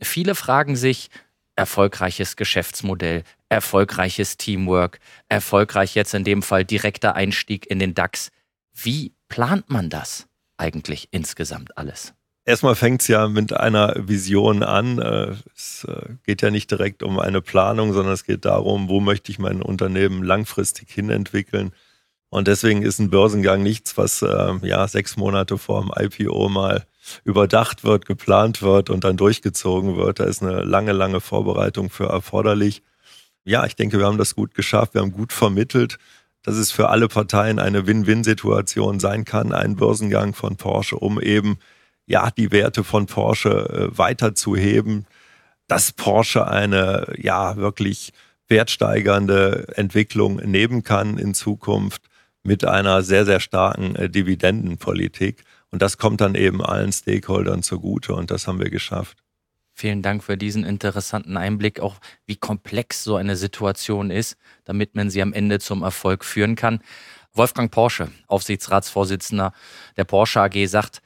Viele 0.00 0.34
fragen 0.34 0.76
sich, 0.76 1.10
erfolgreiches 1.56 2.36
Geschäftsmodell, 2.36 3.22
erfolgreiches 3.48 4.36
Teamwork, 4.36 4.98
erfolgreich 5.28 5.94
jetzt 5.94 6.14
in 6.14 6.24
dem 6.24 6.42
Fall 6.42 6.64
direkter 6.64 7.14
Einstieg 7.14 7.70
in 7.70 7.78
den 7.78 7.94
DAX. 7.94 8.30
Wie 8.72 9.14
plant 9.28 9.70
man 9.70 9.90
das 9.90 10.26
eigentlich 10.56 11.08
insgesamt 11.10 11.76
alles? 11.78 12.14
Erstmal 12.46 12.74
fängt 12.74 13.00
es 13.00 13.08
ja 13.08 13.28
mit 13.28 13.54
einer 13.54 13.94
Vision 13.96 14.62
an. 14.62 14.98
Äh, 14.98 15.34
es 15.56 15.84
äh, 15.88 16.16
geht 16.24 16.42
ja 16.42 16.50
nicht 16.50 16.70
direkt 16.70 17.02
um 17.02 17.18
eine 17.18 17.40
Planung, 17.40 17.94
sondern 17.94 18.12
es 18.12 18.24
geht 18.24 18.44
darum, 18.44 18.88
wo 18.90 19.00
möchte 19.00 19.32
ich 19.32 19.38
mein 19.38 19.62
Unternehmen 19.62 20.22
langfristig 20.22 20.90
hinentwickeln. 20.90 21.72
Und 22.28 22.48
deswegen 22.48 22.82
ist 22.82 22.98
ein 22.98 23.10
Börsengang 23.10 23.62
nichts, 23.62 23.96
was 23.96 24.20
äh, 24.20 24.52
ja 24.62 24.86
sechs 24.88 25.16
Monate 25.16 25.56
vor 25.56 25.82
dem 25.82 25.92
IPO 25.96 26.48
mal 26.50 26.84
überdacht 27.24 27.84
wird, 27.84 28.06
geplant 28.06 28.62
wird 28.62 28.90
und 28.90 29.04
dann 29.04 29.16
durchgezogen 29.16 29.96
wird. 29.96 30.20
Da 30.20 30.24
ist 30.24 30.42
eine 30.42 30.62
lange, 30.62 30.92
lange 30.92 31.20
Vorbereitung 31.20 31.90
für 31.90 32.06
erforderlich. 32.06 32.82
Ja, 33.44 33.66
ich 33.66 33.76
denke, 33.76 33.98
wir 33.98 34.06
haben 34.06 34.18
das 34.18 34.34
gut 34.34 34.54
geschafft. 34.54 34.94
Wir 34.94 35.02
haben 35.02 35.12
gut 35.12 35.32
vermittelt, 35.32 35.98
dass 36.42 36.56
es 36.56 36.70
für 36.70 36.88
alle 36.88 37.08
Parteien 37.08 37.58
eine 37.58 37.86
Win-Win-Situation 37.86 39.00
sein 39.00 39.24
kann, 39.24 39.52
ein 39.52 39.76
Börsengang 39.76 40.34
von 40.34 40.56
Porsche, 40.56 40.96
um 40.96 41.20
eben 41.20 41.58
ja, 42.06 42.30
die 42.30 42.52
Werte 42.52 42.84
von 42.84 43.06
Porsche 43.06 43.90
äh, 43.92 43.98
weiterzuheben, 43.98 45.06
dass 45.68 45.92
Porsche 45.92 46.46
eine 46.46 47.14
ja 47.16 47.56
wirklich 47.56 48.12
wertsteigernde 48.48 49.68
Entwicklung 49.76 50.36
nehmen 50.36 50.82
kann 50.82 51.18
in 51.18 51.34
Zukunft 51.34 52.02
mit 52.42 52.64
einer 52.64 53.02
sehr, 53.02 53.24
sehr 53.24 53.40
starken 53.40 53.96
äh, 53.96 54.10
Dividendenpolitik. 54.10 55.44
Und 55.74 55.82
das 55.82 55.98
kommt 55.98 56.20
dann 56.20 56.36
eben 56.36 56.64
allen 56.64 56.92
Stakeholdern 56.92 57.64
zugute 57.64 58.14
und 58.14 58.30
das 58.30 58.46
haben 58.46 58.60
wir 58.60 58.70
geschafft. 58.70 59.18
Vielen 59.72 60.02
Dank 60.02 60.22
für 60.22 60.36
diesen 60.36 60.62
interessanten 60.62 61.36
Einblick, 61.36 61.80
auch 61.80 61.96
wie 62.26 62.36
komplex 62.36 63.02
so 63.02 63.16
eine 63.16 63.34
Situation 63.34 64.12
ist, 64.12 64.36
damit 64.62 64.94
man 64.94 65.10
sie 65.10 65.20
am 65.20 65.32
Ende 65.32 65.58
zum 65.58 65.82
Erfolg 65.82 66.24
führen 66.24 66.54
kann. 66.54 66.78
Wolfgang 67.32 67.72
Porsche, 67.72 68.12
Aufsichtsratsvorsitzender 68.28 69.52
der 69.96 70.04
Porsche 70.04 70.42
AG, 70.42 70.64
sagt, 70.68 71.02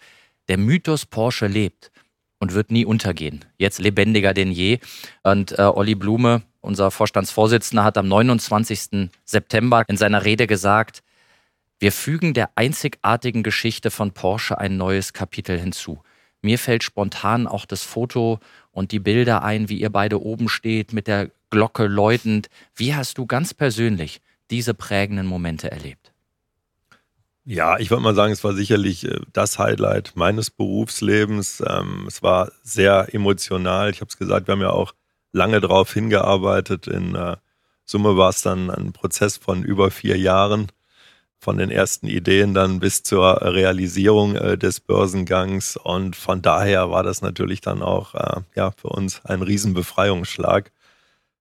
der 0.49 0.59
Mythos 0.59 1.07
Porsche 1.07 1.47
lebt 1.47 1.91
und 2.39 2.53
wird 2.53 2.71
nie 2.71 2.85
untergehen. 2.85 3.47
Jetzt 3.57 3.79
lebendiger 3.79 4.35
denn 4.35 4.53
je. 4.53 4.81
Und 5.23 5.59
äh, 5.59 5.63
Olli 5.63 5.95
Blume, 5.95 6.43
unser 6.61 6.91
Vorstandsvorsitzender, 6.91 7.85
hat 7.85 7.97
am 7.97 8.07
29. 8.07 9.09
September 9.25 9.85
in 9.89 9.97
seiner 9.97 10.27
Rede 10.27 10.47
gesagt, 10.47 11.03
wir 11.78 11.92
fügen 11.92 12.35
der 12.35 12.50
einzigartigen 12.56 13.42
Geschichte 13.42 13.90
von 13.90 14.12
Porsche 14.12 14.58
ein 14.58 14.76
neues 14.76 15.12
Kapitel 15.12 15.58
hinzu. 15.58 16.02
Mir 16.42 16.58
fällt 16.58 16.82
spontan 16.82 17.47
auch 17.47 17.66
das 17.66 17.82
Foto 17.82 18.40
und 18.70 18.92
die 18.92 19.00
Bilder 19.00 19.42
ein, 19.42 19.68
wie 19.68 19.80
ihr 19.80 19.90
beide 19.90 20.23
oben 20.23 20.49
steht, 20.49 20.92
mit 20.92 21.06
der 21.06 21.30
Glocke 21.50 21.87
läutend. 21.87 22.49
Wie 22.75 22.94
hast 22.94 23.18
du 23.18 23.26
ganz 23.26 23.54
persönlich 23.54 24.20
diese 24.50 24.75
prägenden 24.75 25.26
Momente 25.26 25.70
erlebt? 25.70 26.12
Ja, 27.44 27.78
ich 27.78 27.90
würde 27.90 28.02
mal 28.02 28.14
sagen, 28.14 28.32
es 28.32 28.44
war 28.44 28.52
sicherlich 28.52 29.06
äh, 29.06 29.20
das 29.32 29.58
Highlight 29.58 30.12
meines 30.16 30.50
Berufslebens. 30.50 31.62
Ähm, 31.66 32.04
es 32.06 32.23
war 32.23 32.52
sehr 32.62 33.14
emotional. 33.14 33.90
Ich 33.90 34.02
habe 34.02 34.08
es 34.11 34.18
gesagt, 34.18 34.49
wir 34.49 34.52
haben 34.52 34.61
ja 34.61 34.70
auch 34.70 34.92
lange 35.32 35.61
darauf 35.61 35.92
hingearbeitet. 35.92 36.87
In 36.88 37.14
äh, 37.14 37.37
Summe 37.85 38.18
war 38.18 38.28
es 38.28 38.42
dann 38.42 38.70
ein 38.70 38.92
Prozess 38.92 39.38
von 39.38 39.62
über 39.62 39.90
vier 39.90 40.18
Jahren, 40.18 40.68
von 41.40 41.57
den 41.59 41.71
ersten 41.71 42.07
Ideen 42.07 42.54
dann 42.54 42.80
bis 42.80 43.02
zur 43.02 43.40
Realisierung 43.42 44.37
äh, 44.37 44.59
des 44.59 44.80
Börsengangs. 44.80 45.76
Und 45.76 46.16
von 46.16 46.42
daher 46.42 46.90
war 46.90 47.02
das 47.02 47.23
natürlich 47.23 47.61
dann 47.61 47.83
auch 47.83 48.14
ja, 48.54 48.73
für 48.73 48.88
uns 48.88 49.25
ein 49.25 49.42
Riesenbefreiungsschlag. 49.42 50.73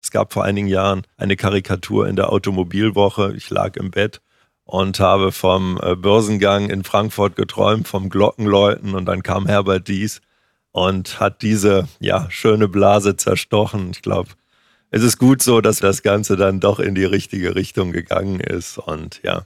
Es 0.01 0.11
gab 0.11 0.33
vor 0.33 0.43
einigen 0.43 0.67
Jahren 0.67 1.03
eine 1.17 1.35
Karikatur 1.35 2.07
in 2.07 2.15
der 2.15 2.31
Automobilwoche. 2.31 3.33
Ich 3.35 3.49
lag 3.49 3.75
im 3.75 3.91
Bett 3.91 4.21
und 4.67 4.99
habe 4.99 5.31
vom 5.31 5.79
äh, 5.81 5.95
Börsengang 5.95 6.69
in 6.69 6.83
Frankfurt 6.83 7.35
geträumt, 7.35 7.87
vom 7.87 8.09
Glockenläuten 8.09 8.95
und 8.95 9.05
dann 9.05 9.23
kam 9.23 9.47
Herbert 9.47 9.87
Dies 9.87 10.21
und 10.71 11.19
hat 11.19 11.41
diese 11.41 11.87
ja 11.99 12.27
schöne 12.29 12.67
Blase 12.67 13.15
zerstochen. 13.15 13.91
Ich 13.91 14.01
glaube, 14.01 14.29
es 14.91 15.03
ist 15.03 15.17
gut 15.17 15.41
so, 15.41 15.61
dass 15.61 15.79
das 15.79 16.03
Ganze 16.03 16.35
dann 16.35 16.59
doch 16.59 16.79
in 16.79 16.95
die 16.95 17.05
richtige 17.05 17.55
Richtung 17.55 17.91
gegangen 17.93 18.41
ist 18.41 18.77
und 18.77 19.21
ja, 19.23 19.45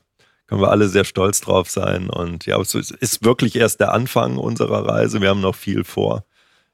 können 0.51 0.63
wir 0.63 0.71
alle 0.71 0.89
sehr 0.89 1.05
stolz 1.05 1.39
drauf 1.39 1.69
sein 1.69 2.09
und 2.09 2.45
ja, 2.45 2.59
es 2.59 2.75
ist 2.75 3.23
wirklich 3.23 3.55
erst 3.55 3.79
der 3.79 3.93
Anfang 3.93 4.35
unserer 4.35 4.85
Reise. 4.85 5.21
Wir 5.21 5.29
haben 5.29 5.39
noch 5.39 5.55
viel 5.55 5.85
vor. 5.85 6.25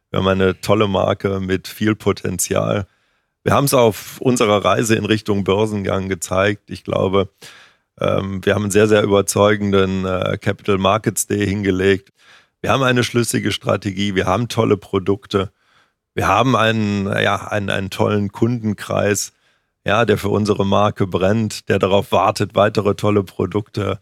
Wir 0.09 0.17
haben 0.17 0.27
eine 0.27 0.59
tolle 0.61 0.87
Marke 0.87 1.39
mit 1.39 1.67
viel 1.67 1.93
Potenzial. 1.93 2.87
Wir 3.43 3.53
haben 3.53 3.65
es 3.65 3.75
auf 3.75 4.19
unserer 4.19 4.65
Reise 4.65 4.95
in 4.95 5.05
Richtung 5.05 5.43
Börsengang 5.43 6.09
gezeigt. 6.09 6.71
Ich 6.71 6.83
glaube, 6.83 7.29
ähm, 8.01 8.43
wir 8.43 8.55
haben 8.55 8.63
einen 8.63 8.71
sehr, 8.71 8.87
sehr 8.87 9.03
überzeugenden 9.03 10.05
äh, 10.05 10.39
Capital 10.41 10.79
Markets 10.79 11.27
Day 11.27 11.45
hingelegt. 11.45 12.09
Wir 12.61 12.71
haben 12.71 12.81
eine 12.81 13.03
schlüssige 13.03 13.51
Strategie, 13.51 14.15
wir 14.15 14.25
haben 14.25 14.47
tolle 14.47 14.77
Produkte, 14.77 15.51
wir 16.15 16.27
haben 16.27 16.55
einen, 16.55 17.05
ja, 17.05 17.47
einen, 17.49 17.69
einen 17.69 17.91
tollen 17.91 18.31
Kundenkreis, 18.31 19.33
ja, 19.87 20.05
der 20.05 20.17
für 20.17 20.29
unsere 20.29 20.65
Marke 20.65 21.07
brennt, 21.07 21.69
der 21.69 21.79
darauf 21.79 22.11
wartet, 22.11 22.55
weitere 22.55 22.95
tolle 22.95 23.23
Produkte 23.23 23.99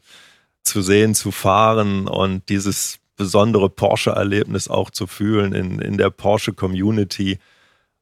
zu 0.63 0.81
sehen, 0.81 1.15
zu 1.15 1.31
fahren 1.31 2.07
und 2.07 2.49
dieses 2.49 2.99
besondere 3.15 3.69
Porsche-Erlebnis 3.69 4.67
auch 4.67 4.89
zu 4.89 5.07
fühlen 5.07 5.53
in, 5.53 5.79
in 5.79 5.97
der 5.97 6.09
Porsche-Community. 6.09 7.39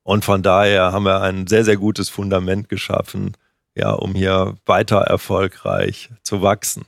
Und 0.02 0.26
von 0.26 0.42
daher 0.42 0.92
haben 0.92 1.06
wir 1.06 1.22
ein 1.22 1.46
sehr, 1.48 1.64
sehr 1.64 1.78
gutes 1.78 2.10
Fundament 2.10 2.70
geschaffen 2.70 3.36
ja, 3.76 3.92
um 3.92 4.14
hier 4.14 4.56
weiter 4.66 5.00
erfolgreich 5.02 6.10
zu 6.22 6.42
wachsen. 6.42 6.86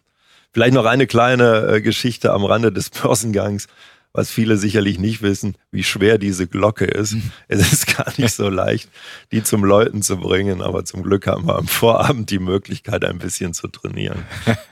Vielleicht 0.51 0.73
noch 0.73 0.85
eine 0.85 1.07
kleine 1.07 1.67
äh, 1.67 1.81
Geschichte 1.81 2.31
am 2.31 2.45
Rande 2.45 2.71
des 2.71 2.89
Börsengangs, 2.89 3.67
was 4.15 4.31
viele 4.31 4.57
sicherlich 4.57 4.97
nicht 4.97 5.21
wissen, 5.21 5.55
wie 5.71 5.83
schwer 5.83 6.17
diese 6.17 6.47
Glocke 6.47 6.85
ist. 6.85 7.13
Mhm. 7.13 7.31
Es 7.47 7.71
ist 7.71 7.97
gar 7.97 8.11
nicht 8.17 8.33
so 8.33 8.49
leicht, 8.49 8.89
die 9.31 9.43
zum 9.43 9.63
Läuten 9.63 10.01
zu 10.01 10.17
bringen, 10.17 10.61
aber 10.61 10.85
zum 10.85 11.03
Glück 11.03 11.27
haben 11.27 11.47
wir 11.47 11.55
am 11.55 11.67
Vorabend 11.67 12.29
die 12.29 12.39
Möglichkeit, 12.39 13.03
ein 13.03 13.19
bisschen 13.19 13.53
zu 13.53 13.67
trainieren. 13.67 14.25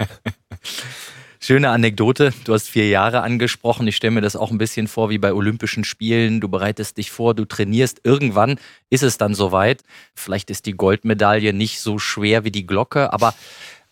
Schöne 1.40 1.72
Anekdote. 1.72 2.34
Du 2.46 2.54
hast 2.54 2.70
vier 2.70 2.88
Jahre 2.88 3.22
angesprochen. 3.22 3.86
Ich 3.86 3.98
stelle 3.98 4.12
mir 4.12 4.22
das 4.22 4.38
auch 4.38 4.50
ein 4.50 4.58
bisschen 4.58 4.88
vor 4.88 5.10
wie 5.10 5.18
bei 5.18 5.34
Olympischen 5.34 5.84
Spielen. 5.84 6.40
Du 6.40 6.48
bereitest 6.48 6.98
dich 6.98 7.12
vor, 7.12 7.34
du 7.34 7.44
trainierst. 7.44 8.00
Irgendwann 8.06 8.58
ist 8.90 9.04
es 9.04 9.18
dann 9.18 9.36
soweit. 9.36 9.82
Vielleicht 10.16 10.50
ist 10.50 10.66
die 10.68 10.72
Goldmedaille 10.72 11.52
nicht 11.52 11.82
so 11.82 12.00
schwer 12.00 12.46
wie 12.46 12.52
die 12.52 12.66
Glocke, 12.66 13.12
aber 13.12 13.36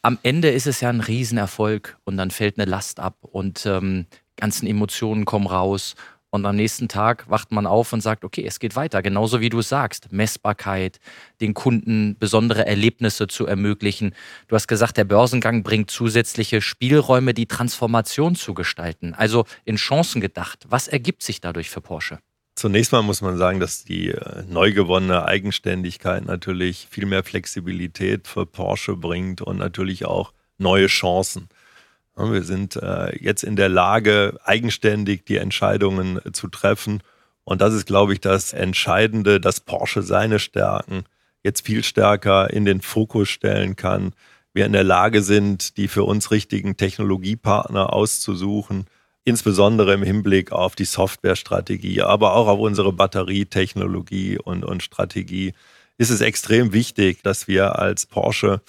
am 0.01 0.17
Ende 0.24 0.50
ist 0.50 0.65
es 0.65 0.79
ja 0.79 0.89
ein 0.89 1.01
Riesenerfolg 1.01 1.98
und 2.05 2.15
dann 2.15 2.31
fällt 2.31 2.58
eine 2.58 2.70
Last 2.70 3.01
ab 3.01 3.17
und 3.22 3.65
ähm, 3.65 4.05
ganzen 4.41 4.67
Emotionen 4.67 5.24
kommen 5.24 5.48
raus 5.48 5.95
und 6.31 6.45
am 6.45 6.55
nächsten 6.55 6.88
Tag 6.88 7.29
wacht 7.29 7.51
man 7.51 7.67
auf 7.67 7.91
und 7.91 8.01
sagt, 8.01 8.24
okay, 8.24 8.45
es 8.45 8.60
geht 8.60 8.77
weiter. 8.77 9.01
Genauso 9.01 9.41
wie 9.41 9.50
du 9.50 9.60
es 9.60 9.67
sagst. 9.67 10.13
Messbarkeit, 10.13 11.00
den 11.41 11.53
Kunden 11.53 12.15
besondere 12.17 12.65
Erlebnisse 12.65 13.27
zu 13.27 13.45
ermöglichen. 13.45 14.15
Du 14.48 14.55
hast 14.55 14.67
gesagt, 14.67 14.95
der 14.95 15.03
Börsengang 15.03 15.62
bringt 15.62 15.91
zusätzliche 15.91 16.62
Spielräume, 16.62 17.33
die 17.33 17.48
Transformation 17.48 18.36
zu 18.36 18.53
gestalten. 18.53 19.13
Also 19.13 19.45
in 19.65 19.75
Chancen 19.75 20.21
gedacht. 20.21 20.65
Was 20.69 20.88
ergibt 20.88 21.21
sich 21.21 21.41
dadurch 21.41 21.69
für 21.69 21.81
Porsche? 21.81 22.19
Zunächst 22.55 22.93
mal 22.93 23.01
muss 23.01 23.21
man 23.21 23.38
sagen, 23.38 23.60
dass 23.60 23.83
die 23.83 24.10
äh, 24.10 24.43
neu 24.48 24.71
gewonnene 24.71 25.25
Eigenständigkeit 25.25 26.25
natürlich 26.25 26.88
viel 26.89 27.05
mehr 27.05 27.24
Flexibilität 27.24 28.27
für 28.27 28.45
Porsche 28.45 28.95
bringt 28.95 29.41
und 29.41 29.57
natürlich 29.57 30.05
auch 30.05 30.31
neue 30.57 30.88
Chancen. 30.88 31.50
Wir 32.15 32.43
sind 32.43 32.75
äh, 32.75 33.15
jetzt 33.17 33.43
in 33.43 33.55
der 33.55 33.69
Lage, 33.69 34.37
eigenständig 34.43 35.25
die 35.25 35.37
Entscheidungen 35.37 36.19
zu 36.33 36.47
treffen. 36.47 37.01
Und 37.43 37.61
das 37.61 37.73
ist, 37.73 37.85
glaube 37.85 38.13
ich, 38.13 38.19
das 38.19 38.53
Entscheidende, 38.53 39.39
dass 39.39 39.59
Porsche 39.59 40.03
seine 40.03 40.39
Stärken 40.39 41.05
jetzt 41.43 41.65
viel 41.65 41.83
stärker 41.83 42.51
in 42.51 42.65
den 42.65 42.81
Fokus 42.81 43.29
stellen 43.29 43.75
kann. 43.75 44.13
Wir 44.53 44.65
in 44.65 44.73
der 44.73 44.83
Lage 44.83 45.23
sind, 45.23 45.77
die 45.77 45.87
für 45.87 46.03
uns 46.03 46.31
richtigen 46.31 46.77
Technologiepartner 46.77 47.93
auszusuchen, 47.93 48.85
insbesondere 49.23 49.93
im 49.93 50.03
Hinblick 50.03 50.51
auf 50.51 50.75
die 50.75 50.85
Softwarestrategie, 50.85 52.01
aber 52.01 52.33
auch 52.33 52.47
auf 52.47 52.59
unsere 52.59 52.91
Batterietechnologie 52.91 54.37
und, 54.37 54.65
und 54.65 54.83
Strategie, 54.83 55.53
ist 55.97 56.09
es 56.09 56.21
extrem 56.21 56.73
wichtig, 56.73 57.21
dass 57.23 57.47
wir 57.47 57.79
als 57.79 58.05
Porsche 58.05 58.61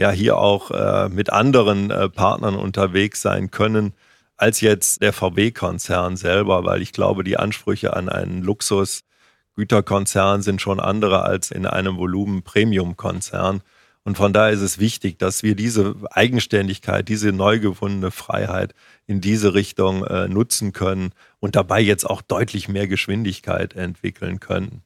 ja 0.00 0.10
hier 0.10 0.38
auch 0.38 0.70
äh, 0.70 1.10
mit 1.10 1.30
anderen 1.30 1.90
äh, 1.90 2.08
Partnern 2.08 2.56
unterwegs 2.56 3.20
sein 3.20 3.50
können 3.50 3.92
als 4.38 4.62
jetzt 4.62 5.02
der 5.02 5.12
VW-Konzern 5.12 6.16
selber, 6.16 6.64
weil 6.64 6.80
ich 6.80 6.92
glaube, 6.92 7.22
die 7.22 7.36
Ansprüche 7.36 7.94
an 7.94 8.08
einen 8.08 8.42
Luxusgüterkonzern 8.42 10.40
sind 10.40 10.62
schon 10.62 10.80
andere 10.80 11.24
als 11.24 11.50
in 11.50 11.66
einem 11.66 11.98
Volumen-Premium-Konzern. 11.98 13.60
Und 14.02 14.16
von 14.16 14.32
daher 14.32 14.52
ist 14.52 14.62
es 14.62 14.78
wichtig, 14.78 15.18
dass 15.18 15.42
wir 15.42 15.54
diese 15.54 15.94
Eigenständigkeit, 16.10 17.06
diese 17.06 17.32
neu 17.32 17.60
gewonnene 17.60 18.10
Freiheit 18.10 18.74
in 19.06 19.20
diese 19.20 19.52
Richtung 19.52 20.06
äh, 20.06 20.28
nutzen 20.28 20.72
können 20.72 21.12
und 21.40 21.56
dabei 21.56 21.82
jetzt 21.82 22.08
auch 22.08 22.22
deutlich 22.22 22.70
mehr 22.70 22.88
Geschwindigkeit 22.88 23.76
entwickeln 23.76 24.40
können. 24.40 24.80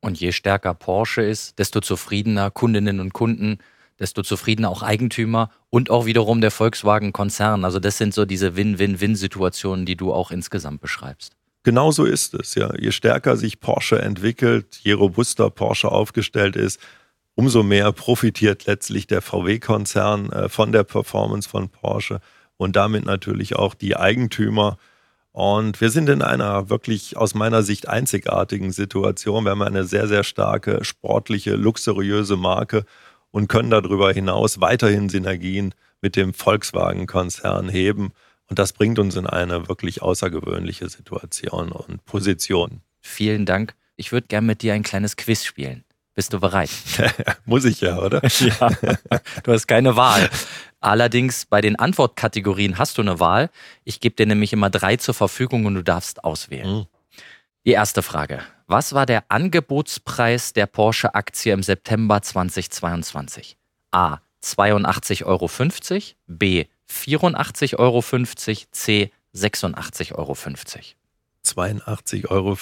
Und 0.00 0.20
je 0.20 0.30
stärker 0.30 0.74
Porsche 0.74 1.22
ist, 1.22 1.58
desto 1.58 1.80
zufriedener 1.80 2.52
Kundinnen 2.52 3.00
und 3.00 3.12
Kunden, 3.12 3.58
desto 4.00 4.22
zufriedener 4.22 4.70
auch 4.70 4.82
Eigentümer 4.82 5.50
und 5.68 5.90
auch 5.90 6.06
wiederum 6.06 6.40
der 6.40 6.50
Volkswagen-Konzern. 6.50 7.64
Also 7.64 7.78
das 7.78 7.98
sind 7.98 8.14
so 8.14 8.24
diese 8.24 8.56
Win-Win-Win-Situationen, 8.56 9.86
die 9.86 9.96
du 9.96 10.12
auch 10.12 10.30
insgesamt 10.30 10.80
beschreibst. 10.80 11.34
Genau 11.62 11.90
so 11.90 12.04
ist 12.06 12.32
es, 12.34 12.54
ja. 12.54 12.74
Je 12.78 12.90
stärker 12.90 13.36
sich 13.36 13.60
Porsche 13.60 14.00
entwickelt, 14.00 14.80
je 14.82 14.92
robuster 14.92 15.50
Porsche 15.50 15.92
aufgestellt 15.92 16.56
ist, 16.56 16.80
umso 17.34 17.62
mehr 17.62 17.92
profitiert 17.92 18.64
letztlich 18.66 19.06
der 19.06 19.20
VW-Konzern 19.20 20.32
äh, 20.32 20.48
von 20.48 20.72
der 20.72 20.84
Performance 20.84 21.48
von 21.48 21.68
Porsche 21.68 22.20
und 22.56 22.76
damit 22.76 23.04
natürlich 23.04 23.56
auch 23.56 23.74
die 23.74 23.96
Eigentümer. 23.96 24.78
Und 25.32 25.80
wir 25.80 25.90
sind 25.90 26.08
in 26.08 26.22
einer 26.22 26.70
wirklich 26.70 27.16
aus 27.16 27.34
meiner 27.34 27.62
Sicht 27.62 27.88
einzigartigen 27.88 28.72
Situation. 28.72 29.44
Wir 29.44 29.50
haben 29.50 29.62
eine 29.62 29.84
sehr, 29.84 30.08
sehr 30.08 30.24
starke, 30.24 30.82
sportliche, 30.82 31.54
luxuriöse 31.54 32.36
Marke 32.36 32.84
und 33.30 33.48
können 33.48 33.70
darüber 33.70 34.12
hinaus 34.12 34.60
weiterhin 34.60 35.08
Synergien 35.08 35.74
mit 36.00 36.16
dem 36.16 36.34
Volkswagen-Konzern 36.34 37.68
heben. 37.68 38.12
Und 38.48 38.58
das 38.58 38.72
bringt 38.72 38.98
uns 38.98 39.16
in 39.16 39.26
eine 39.26 39.68
wirklich 39.68 40.02
außergewöhnliche 40.02 40.88
Situation 40.88 41.70
und 41.72 42.04
Position. 42.04 42.80
Vielen 43.00 43.46
Dank. 43.46 43.74
Ich 43.96 44.12
würde 44.12 44.26
gerne 44.26 44.46
mit 44.46 44.62
dir 44.62 44.74
ein 44.74 44.82
kleines 44.82 45.16
Quiz 45.16 45.44
spielen. 45.44 45.84
Bist 46.14 46.32
du 46.32 46.40
bereit? 46.40 46.70
Muss 47.44 47.64
ich 47.64 47.80
ja, 47.80 47.98
oder? 47.98 48.22
ja. 48.40 48.70
Du 49.44 49.52
hast 49.52 49.66
keine 49.66 49.94
Wahl. 49.94 50.28
Allerdings 50.80 51.46
bei 51.46 51.60
den 51.60 51.76
Antwortkategorien 51.76 52.78
hast 52.78 52.98
du 52.98 53.02
eine 53.02 53.20
Wahl. 53.20 53.50
Ich 53.84 54.00
gebe 54.00 54.16
dir 54.16 54.26
nämlich 54.26 54.52
immer 54.52 54.70
drei 54.70 54.96
zur 54.96 55.14
Verfügung 55.14 55.66
und 55.66 55.76
du 55.76 55.84
darfst 55.84 56.24
auswählen. 56.24 56.78
Mhm. 56.78 56.86
Die 57.64 57.72
erste 57.72 58.02
Frage. 58.02 58.40
Was 58.72 58.92
war 58.92 59.04
der 59.04 59.24
Angebotspreis 59.32 60.52
der 60.52 60.66
Porsche-Aktie 60.66 61.52
im 61.52 61.64
September 61.64 62.22
2022? 62.22 63.56
A. 63.90 64.18
82,50 64.44 65.24
Euro, 65.24 65.50
B. 66.28 66.66
84,50 66.88 67.78
Euro, 67.80 68.00
C. 68.70 69.10
86,50 69.34 70.14
Euro. 70.14 70.34
82,50 71.44 72.28
Euro. 72.28 72.56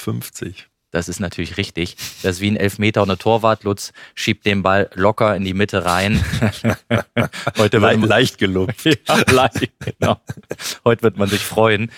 Das 0.93 1.11
ist 1.11 1.21
natürlich 1.21 1.59
richtig. 1.59 1.97
Das 2.23 2.37
ist 2.37 2.41
wie 2.41 2.53
ein 2.53 2.57
Elfmeter 2.57 3.03
und 3.03 3.11
eine 3.11 3.19
Torwart. 3.19 3.65
Lutz 3.65 3.93
schiebt 4.15 4.47
den 4.47 4.63
Ball 4.63 4.89
locker 4.95 5.37
in 5.37 5.45
die 5.45 5.53
Mitte 5.53 5.85
rein. 5.85 6.25
Heute 7.59 7.83
wird 7.83 7.99
man, 7.99 8.09
leicht 8.09 8.39
gelobt. 8.39 8.83
ja, 8.85 9.31
leicht, 9.31 9.73
genau. 9.79 10.19
Heute 10.87 11.03
wird 11.03 11.19
man 11.19 11.29
sich 11.29 11.43
freuen, 11.43 11.91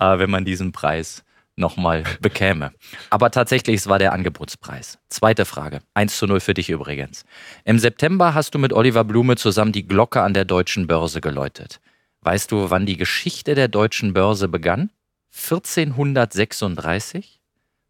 äh, 0.00 0.18
wenn 0.18 0.30
man 0.30 0.44
diesen 0.44 0.72
Preis 0.72 1.22
nochmal 1.62 2.04
bekäme. 2.20 2.72
Aber 3.08 3.30
tatsächlich, 3.30 3.76
es 3.76 3.86
war 3.86 3.98
der 3.98 4.12
Angebotspreis. 4.12 4.98
Zweite 5.08 5.46
Frage. 5.46 5.80
1 5.94 6.18
zu 6.18 6.26
0 6.26 6.40
für 6.40 6.52
dich 6.52 6.68
übrigens. 6.68 7.24
Im 7.64 7.78
September 7.78 8.34
hast 8.34 8.54
du 8.54 8.58
mit 8.58 8.74
Oliver 8.74 9.04
Blume 9.04 9.36
zusammen 9.36 9.72
die 9.72 9.88
Glocke 9.88 10.20
an 10.20 10.34
der 10.34 10.44
deutschen 10.44 10.86
Börse 10.86 11.22
geläutet. 11.22 11.80
Weißt 12.20 12.52
du, 12.52 12.68
wann 12.68 12.84
die 12.84 12.98
Geschichte 12.98 13.54
der 13.54 13.68
deutschen 13.68 14.12
Börse 14.12 14.48
begann? 14.48 14.90
1436, 15.34 17.40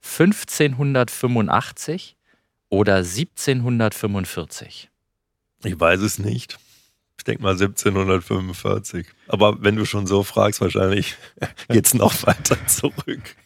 1585 0.00 2.16
oder 2.68 2.96
1745? 2.96 4.90
Ich 5.64 5.78
weiß 5.78 6.00
es 6.00 6.18
nicht. 6.18 6.58
Ich 7.18 7.24
denke 7.24 7.42
mal 7.42 7.52
1745. 7.52 9.06
Aber 9.28 9.62
wenn 9.62 9.76
du 9.76 9.84
schon 9.84 10.08
so 10.08 10.24
fragst, 10.24 10.60
wahrscheinlich 10.60 11.16
geht 11.68 11.86
es 11.86 11.94
noch 11.94 12.26
weiter 12.26 12.56
zurück. 12.66 13.36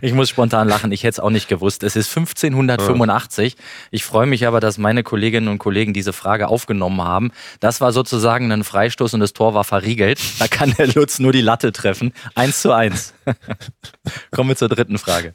Ich 0.00 0.12
muss 0.12 0.28
spontan 0.28 0.68
lachen, 0.68 0.92
ich 0.92 1.02
hätte 1.02 1.12
es 1.12 1.20
auch 1.20 1.30
nicht 1.30 1.48
gewusst. 1.48 1.82
Es 1.82 1.96
ist 1.96 2.16
1585. 2.16 3.56
Ich 3.90 4.04
freue 4.04 4.26
mich 4.26 4.46
aber, 4.46 4.60
dass 4.60 4.78
meine 4.78 5.02
Kolleginnen 5.02 5.48
und 5.48 5.58
Kollegen 5.58 5.92
diese 5.92 6.12
Frage 6.12 6.48
aufgenommen 6.48 7.02
haben. 7.02 7.32
Das 7.60 7.80
war 7.80 7.92
sozusagen 7.92 8.52
ein 8.52 8.64
Freistoß 8.64 9.14
und 9.14 9.20
das 9.20 9.32
Tor 9.32 9.54
war 9.54 9.64
verriegelt. 9.64 10.20
Da 10.38 10.48
kann 10.48 10.74
der 10.78 10.88
Lutz 10.88 11.18
nur 11.18 11.32
die 11.32 11.40
Latte 11.40 11.72
treffen. 11.72 12.12
Eins 12.34 12.62
zu 12.62 12.72
eins. 12.72 13.14
Kommen 14.30 14.50
wir 14.50 14.56
zur 14.56 14.68
dritten 14.68 14.98
Frage. 14.98 15.34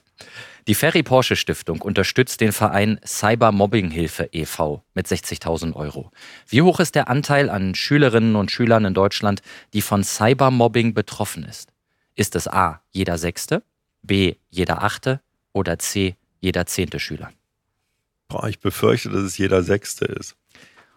Die 0.67 0.75
Ferry 0.75 1.01
Porsche 1.01 1.35
Stiftung 1.35 1.81
unterstützt 1.81 2.39
den 2.39 2.51
Verein 2.51 2.99
Cyber 3.03 3.51
Mobbing 3.51 3.89
Hilfe 3.89 4.29
e.V. 4.31 4.83
mit 4.93 5.07
60.000 5.07 5.73
Euro. 5.73 6.11
Wie 6.47 6.61
hoch 6.61 6.79
ist 6.79 6.93
der 6.93 7.09
Anteil 7.09 7.49
an 7.49 7.73
Schülerinnen 7.73 8.35
und 8.35 8.51
Schülern 8.51 8.85
in 8.85 8.93
Deutschland, 8.93 9.41
die 9.73 9.81
von 9.81 10.03
Cybermobbing 10.03 10.93
betroffen 10.93 11.43
ist? 11.43 11.71
Ist 12.15 12.35
es 12.35 12.47
A, 12.47 12.81
jeder 12.91 13.17
Sechste, 13.17 13.63
B, 14.01 14.35
jeder 14.49 14.83
Achte 14.83 15.21
oder 15.53 15.79
C, 15.79 16.15
jeder 16.39 16.65
Zehnte 16.65 16.99
Schüler? 16.99 17.31
Boah, 18.27 18.47
ich 18.47 18.59
befürchte, 18.59 19.09
dass 19.09 19.23
es 19.23 19.37
jeder 19.37 19.63
Sechste 19.63 20.05
ist. 20.05 20.35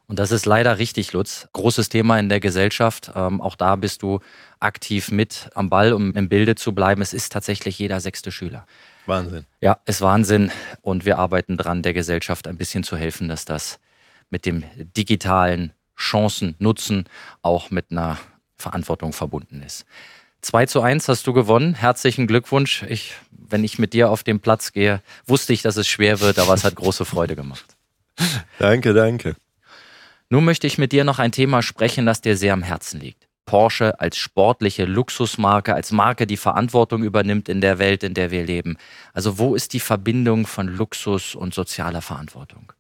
Und 0.07 0.18
das 0.18 0.31
ist 0.33 0.44
leider 0.44 0.79
richtig, 0.79 1.12
Lutz. 1.12 1.48
Großes 1.53 1.88
Thema 1.88 2.18
in 2.18 2.29
der 2.29 2.40
Gesellschaft. 2.40 3.12
Ähm, 3.14 3.40
auch 3.40 3.57
da 3.57 3.77
bist 3.77 4.03
du 4.03 4.20
aktiv 4.61 5.11
mit 5.11 5.48
am 5.55 5.70
Ball, 5.70 5.92
um 5.94 6.12
im 6.12 6.29
Bilde 6.29 6.57
zu 6.57 6.74
bleiben. 6.74 7.00
Es 7.00 7.14
ist 7.14 7.33
tatsächlich 7.33 7.79
jeder 7.79 8.00
sechste 8.00 8.31
Schüler. 8.31 8.66
Wahnsinn. 9.07 9.46
Ja, 9.61 9.79
ist 9.87 10.03
Wahnsinn. 10.03 10.50
Und 10.83 11.07
wir 11.07 11.18
arbeiten 11.18 11.57
dran, 11.57 11.83
der 11.83 11.94
Gesellschaft 11.94 12.46
ein 12.46 12.59
bisschen 12.59 12.85
zu 12.85 12.96
helfen, 12.96 13.29
dass 13.29 13.46
das 13.46 13.79
mit 14.29 14.44
dem 14.44 14.64
digitalen 14.96 15.72
Chancen 15.96 16.55
nutzen 16.59 17.05
auch 17.42 17.70
mit 17.70 17.90
einer 17.90 18.18
Verantwortung 18.57 19.12
verbunden 19.12 19.62
ist. 19.62 19.87
2 20.44 20.66
zu 20.66 20.83
1 20.83 21.09
hast 21.09 21.26
du 21.26 21.33
gewonnen. 21.33 21.74
Herzlichen 21.74 22.26
Glückwunsch. 22.26 22.85
Ich, 22.85 23.14
wenn 23.30 23.64
ich 23.64 23.78
mit 23.78 23.92
dir 23.92 24.11
auf 24.11 24.22
den 24.22 24.40
Platz 24.40 24.72
gehe, 24.72 25.02
wusste 25.26 25.52
ich, 25.52 25.62
dass 25.62 25.76
es 25.76 25.88
schwer 25.88 26.20
wird, 26.20 26.38
aber 26.38 26.54
es 26.54 26.64
hat 26.64 26.74
große 26.74 27.04
Freude 27.04 27.35
gemacht. 27.35 27.76
Danke, 28.59 28.94
danke. 28.94 29.35
Nun 30.30 30.44
möchte 30.44 30.66
ich 30.66 30.78
mit 30.78 30.92
dir 30.92 31.04
noch 31.04 31.18
ein 31.18 31.33
Thema 31.33 31.62
sprechen, 31.62 32.07
das 32.07 32.20
dir 32.20 32.37
sehr 32.37 32.52
am 32.52 32.62
Herzen 32.62 33.00
liegt. 33.00 33.26
Porsche 33.44 34.00
als 34.00 34.16
sportliche 34.16 34.85
Luxusmarke, 34.85 35.74
als 35.74 35.92
Marke, 35.92 36.26
die 36.26 36.37
Verantwortung 36.37 37.02
übernimmt 37.02 37.48
in 37.48 37.61
der 37.61 37.78
Welt, 37.78 38.02
in 38.02 38.14
der 38.14 38.30
wir 38.30 38.44
leben. 38.44 38.76
Also 39.12 39.38
wo 39.38 39.54
ist 39.54 39.72
die 39.72 39.80
Verbindung 39.80 40.46
von 40.46 40.68
Luxus 40.68 41.35
und 41.35 41.54
sozialer 41.54 42.00
Verantwortung? 42.00 42.72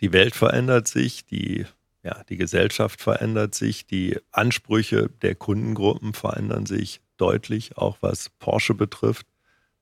Die 0.00 0.12
Welt 0.12 0.34
verändert 0.34 0.88
sich, 0.88 1.24
die 1.24 1.66
ja, 2.06 2.22
die 2.28 2.36
Gesellschaft 2.36 3.02
verändert 3.02 3.56
sich, 3.56 3.84
die 3.84 4.16
Ansprüche 4.30 5.10
der 5.22 5.34
Kundengruppen 5.34 6.14
verändern 6.14 6.64
sich 6.64 7.00
deutlich, 7.16 7.76
auch 7.76 7.98
was 8.00 8.30
Porsche 8.38 8.74
betrifft. 8.74 9.26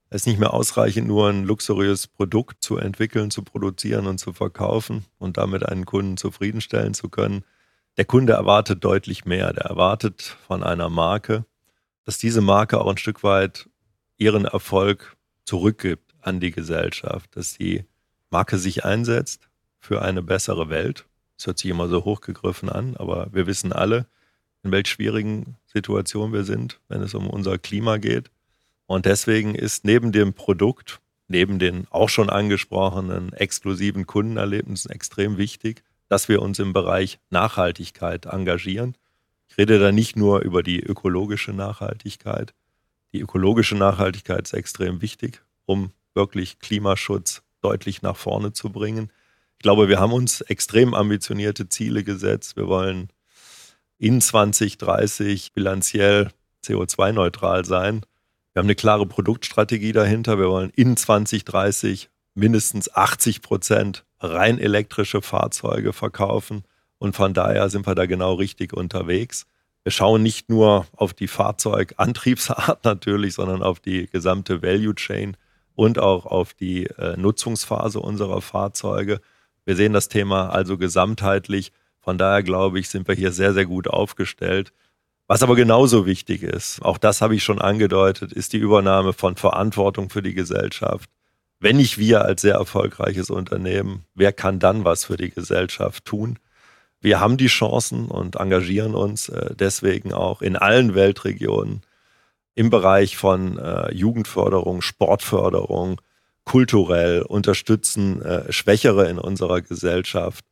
Es 0.09 0.23
ist 0.23 0.27
nicht 0.27 0.41
mehr 0.41 0.55
ausreichend, 0.55 1.07
nur 1.07 1.29
ein 1.29 1.45
luxuriöses 1.45 2.07
Produkt 2.07 2.63
zu 2.63 2.79
entwickeln, 2.79 3.31
zu 3.31 3.43
produzieren 3.43 4.07
und 4.07 4.17
zu 4.17 4.33
verkaufen 4.33 5.05
und 5.19 5.37
damit 5.37 5.67
einen 5.67 5.85
Kunden 5.85 6.17
zufriedenstellen 6.17 6.95
zu 6.95 7.11
können. 7.11 7.45
Der 7.99 8.07
Kunde 8.07 8.33
erwartet 8.33 8.83
deutlich 8.83 9.27
mehr. 9.27 9.53
Der 9.53 9.67
erwartet 9.67 10.23
von 10.47 10.63
einer 10.63 10.89
Marke, 10.89 11.45
dass 12.05 12.17
diese 12.17 12.41
Marke 12.41 12.81
auch 12.81 12.91
ein 12.91 12.97
Stück 12.97 13.23
weit 13.23 13.69
ihren 14.17 14.47
Erfolg 14.47 15.15
zurückgibt 15.45 16.15
an 16.23 16.41
die 16.41 16.53
Gesellschaft, 16.53 17.37
dass 17.37 17.59
die 17.59 17.85
Marke 18.31 18.57
sich 18.57 18.87
einsetzt 18.87 19.51
für 19.79 20.01
eine 20.01 20.23
bessere 20.23 20.71
Welt 20.71 21.05
das 21.37 21.47
hört 21.47 21.59
sich 21.59 21.71
immer 21.71 21.89
so 21.89 22.05
hochgegriffen 22.05 22.69
an, 22.69 22.97
aber 22.97 23.29
wir 23.33 23.47
wissen 23.47 23.73
alle, 23.73 24.07
in 24.63 24.73
welch 24.73 24.89
schwierigen 24.89 25.57
Situationen 25.67 26.33
wir 26.33 26.45
sind, 26.45 26.81
wenn 26.89 27.03
es 27.03 27.15
um 27.15 27.29
unser 27.29 27.59
Klima 27.59 27.99
geht. 27.99 28.31
Und 28.87 29.07
deswegen 29.07 29.55
ist 29.55 29.85
neben 29.85 30.13
dem 30.13 30.33
Produkt, 30.33 31.01
neben 31.29 31.59
den 31.59 31.87
auch 31.91 32.09
schon 32.09 32.31
angesprochenen 32.31 33.33
exklusiven 33.33 34.07
Kundenerlebnissen 34.07 34.91
extrem 34.91 35.37
wichtig, 35.39 35.83
dass 36.09 36.29
wir 36.29 36.43
uns 36.43 36.59
im 36.59 36.73
Bereich 36.73 37.19
Nachhaltigkeit 37.31 38.27
engagieren. 38.27 38.97
Ich 39.49 39.59
rede 39.59 39.79
da 39.79 39.93
nicht 39.93 40.17
nur 40.17 40.41
über 40.41 40.63
die 40.63 40.81
ökologische 40.81 41.53
Nachhaltigkeit. 41.53 42.55
Die 43.13 43.21
ökologische 43.21 43.77
Nachhaltigkeit 43.77 44.43
ist 44.43 44.53
extrem 44.53 45.01
wichtig, 45.01 45.43
um 45.67 45.93
wirklich 46.15 46.59
Klimaschutz 46.59 47.43
deutlich 47.61 48.03
nach 48.03 48.17
vorne 48.17 48.53
zu 48.53 48.71
bringen 48.71 49.11
glaube, 49.65 49.89
wir 49.89 49.99
haben 49.99 50.13
uns 50.13 50.43
extrem 50.43 50.93
ambitionierte 50.93 51.71
Ziele 51.71 52.05
gesetzt. 52.05 52.55
Wir 52.55 52.69
wollen 52.69 53.09
in 53.99 54.21
2030 54.21 55.55
bilanziell 55.55 56.29
CO2-neutral 56.63 57.65
sein. 57.65 58.03
Wir 58.53 58.61
haben 58.61 58.67
eine 58.67 58.75
klare 58.75 59.07
Produktstrategie 59.07 59.93
dahinter. 59.93 60.39
Wir 60.39 60.51
wollen 60.51 60.71
in 60.77 60.99
2030 60.99 62.11
mindestens 62.35 62.95
80 62.95 63.41
Prozent 63.41 64.05
rein 64.21 64.59
elektrische 64.59 65.23
Fahrzeuge 65.23 65.95
verkaufen. 65.95 66.65
Und 66.99 67.17
von 67.17 67.33
daher 67.33 67.71
sind 67.71 67.87
wir 67.87 67.95
da 67.95 68.05
genau 68.05 68.35
richtig 68.35 68.75
unterwegs. 68.75 69.47
Wir 69.83 69.93
schauen 69.93 70.23
nicht 70.23 70.51
nur 70.51 70.87
auf 70.95 71.15
die 71.15 71.29
Fahrzeugantriebsart 71.29 72.85
natürlich, 72.85 73.33
sondern 73.33 73.63
auf 73.63 73.81
die 73.81 74.09
gesamte 74.11 74.61
Value 74.63 74.95
Chain 74.95 75.39
und 75.75 75.99
auch 75.99 76.27
auf 76.27 76.53
die 76.53 76.85
äh, 76.85 77.17
Nutzungsphase 77.17 77.99
unserer 77.99 78.43
Fahrzeuge. 78.43 79.23
Wir 79.65 79.77
sehen 79.77 79.93
das 79.93 80.09
Thema 80.09 80.51
also 80.51 80.77
gesamtheitlich. 80.79 81.73
Von 82.01 82.19
daher 82.19 82.43
glaube 82.43 82.79
ich, 82.79 82.89
sind 82.89 83.09
wir 83.09 83.15
hier 83.15 83.33
sehr, 83.33 83.55
sehr 83.55 83.67
gut 83.67 83.89
aufgestellt. 83.89 84.73
Was 85.27 85.43
aber 85.43 85.57
genauso 85.57 86.05
wichtig 86.05 86.43
ist, 86.43 86.83
auch 86.83 86.99
das 86.99 87.23
habe 87.23 87.35
ich 87.35 87.43
schon 87.43 87.61
angedeutet, 87.61 88.33
ist 88.33 88.53
die 88.53 88.59
Übernahme 88.59 89.15
von 89.15 89.37
Verantwortung 89.37 90.11
für 90.11 90.21
die 90.21 90.35
Gesellschaft. 90.35 91.09
Wenn 91.61 91.79
nicht 91.79 91.97
wir 91.97 92.27
als 92.27 92.43
sehr 92.43 92.57
erfolgreiches 92.57 93.31
Unternehmen, 93.31 94.05
wer 94.15 94.35
kann 94.35 94.59
dann 94.59 94.85
was 94.85 95.07
für 95.07 95.17
die 95.17 95.31
Gesellschaft 95.31 96.05
tun? 96.05 96.39
Wir 97.01 97.21
haben 97.21 97.39
die 97.39 97.47
Chancen 97.47 98.07
und 98.07 98.37
engagieren 98.37 98.95
uns 98.95 99.31
äh, 99.31 99.55
deswegen 99.55 100.13
auch 100.13 100.43
in 100.43 100.57
allen 100.57 100.95
Weltregionen 100.95 101.81
im 102.55 102.69
Bereich 102.69 103.17
von 103.17 103.59
äh, 103.59 103.95
Jugendförderung, 103.95 104.83
Sportförderung, 104.83 106.01
kulturell, 106.45 107.23
unterstützen 107.23 108.23
äh, 108.23 108.53
Schwächere 108.53 109.09
in 109.09 109.19
unserer 109.19 109.63
Gesellschaft. 109.63 110.45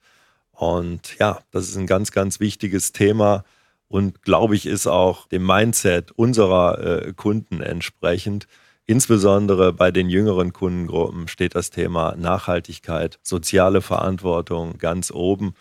Und 0.53 1.19
ja, 1.19 1.41
das 1.51 1.69
ist 1.69 1.77
ein 1.77 1.87
ganz, 1.87 2.13
ganz 2.13 2.41
wichtiges 2.41 2.93
Thema 2.93 3.45
und 3.93 4.23
glaube 4.23 4.57
ich, 4.57 4.65
ist 4.65 4.87
auch 4.87 5.29
dem 5.29 5.45
Mindset 5.45 6.13
unserer 6.13 6.79
äh, 6.79 7.13
Kunden 7.13 7.61
entsprechend. 7.61 8.47
Insbesondere 8.87 9.75
bei 9.75 9.91
den 9.91 10.09
jüngeren 10.09 10.55
Kundengruppen 10.55 11.29
steht 11.29 11.55
das 11.55 11.69
Thema 11.69 12.15
Nachhaltigkeit, 12.17 13.19
soziale 13.23 13.83
Verantwortung 13.83 14.79
ganz 14.79 15.11
oben. 15.11 15.53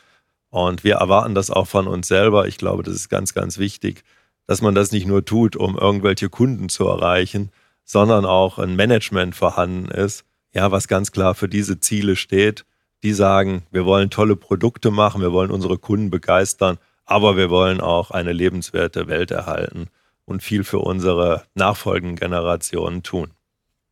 Und 0.49 0.85
wir 0.85 0.95
erwarten 0.95 1.35
das 1.35 1.51
auch 1.51 1.67
von 1.67 1.87
uns 1.87 2.07
selber. 2.07 2.47
Ich 2.47 2.57
glaube, 2.57 2.83
das 2.83 2.95
ist 2.95 3.09
ganz, 3.09 3.33
ganz 3.33 3.57
wichtig, 3.57 4.05
dass 4.47 4.61
man 4.61 4.75
das 4.75 4.93
nicht 4.93 5.07
nur 5.07 5.25
tut, 5.25 5.57
um 5.57 5.77
irgendwelche 5.77 6.29
Kunden 6.29 6.69
zu 6.69 6.87
erreichen, 6.87 7.51
sondern 7.83 8.25
auch 8.25 8.57
ein 8.57 8.75
Management 8.75 9.35
vorhanden 9.35 9.89
ist, 9.89 10.23
ja, 10.53 10.71
was 10.71 10.87
ganz 10.87 11.11
klar 11.11 11.35
für 11.35 11.47
diese 11.47 11.79
Ziele 11.79 12.15
steht. 12.15 12.65
Die 13.03 13.13
sagen, 13.13 13.63
wir 13.71 13.85
wollen 13.85 14.09
tolle 14.09 14.35
Produkte 14.35 14.91
machen, 14.91 15.21
wir 15.21 15.31
wollen 15.31 15.51
unsere 15.51 15.77
Kunden 15.77 16.09
begeistern 16.09 16.77
aber 17.11 17.35
wir 17.35 17.49
wollen 17.49 17.81
auch 17.81 18.11
eine 18.11 18.31
lebenswerte 18.31 19.07
Welt 19.07 19.31
erhalten 19.31 19.87
und 20.23 20.41
viel 20.41 20.63
für 20.63 20.79
unsere 20.79 21.43
nachfolgenden 21.55 22.15
Generationen 22.15 23.03
tun. 23.03 23.31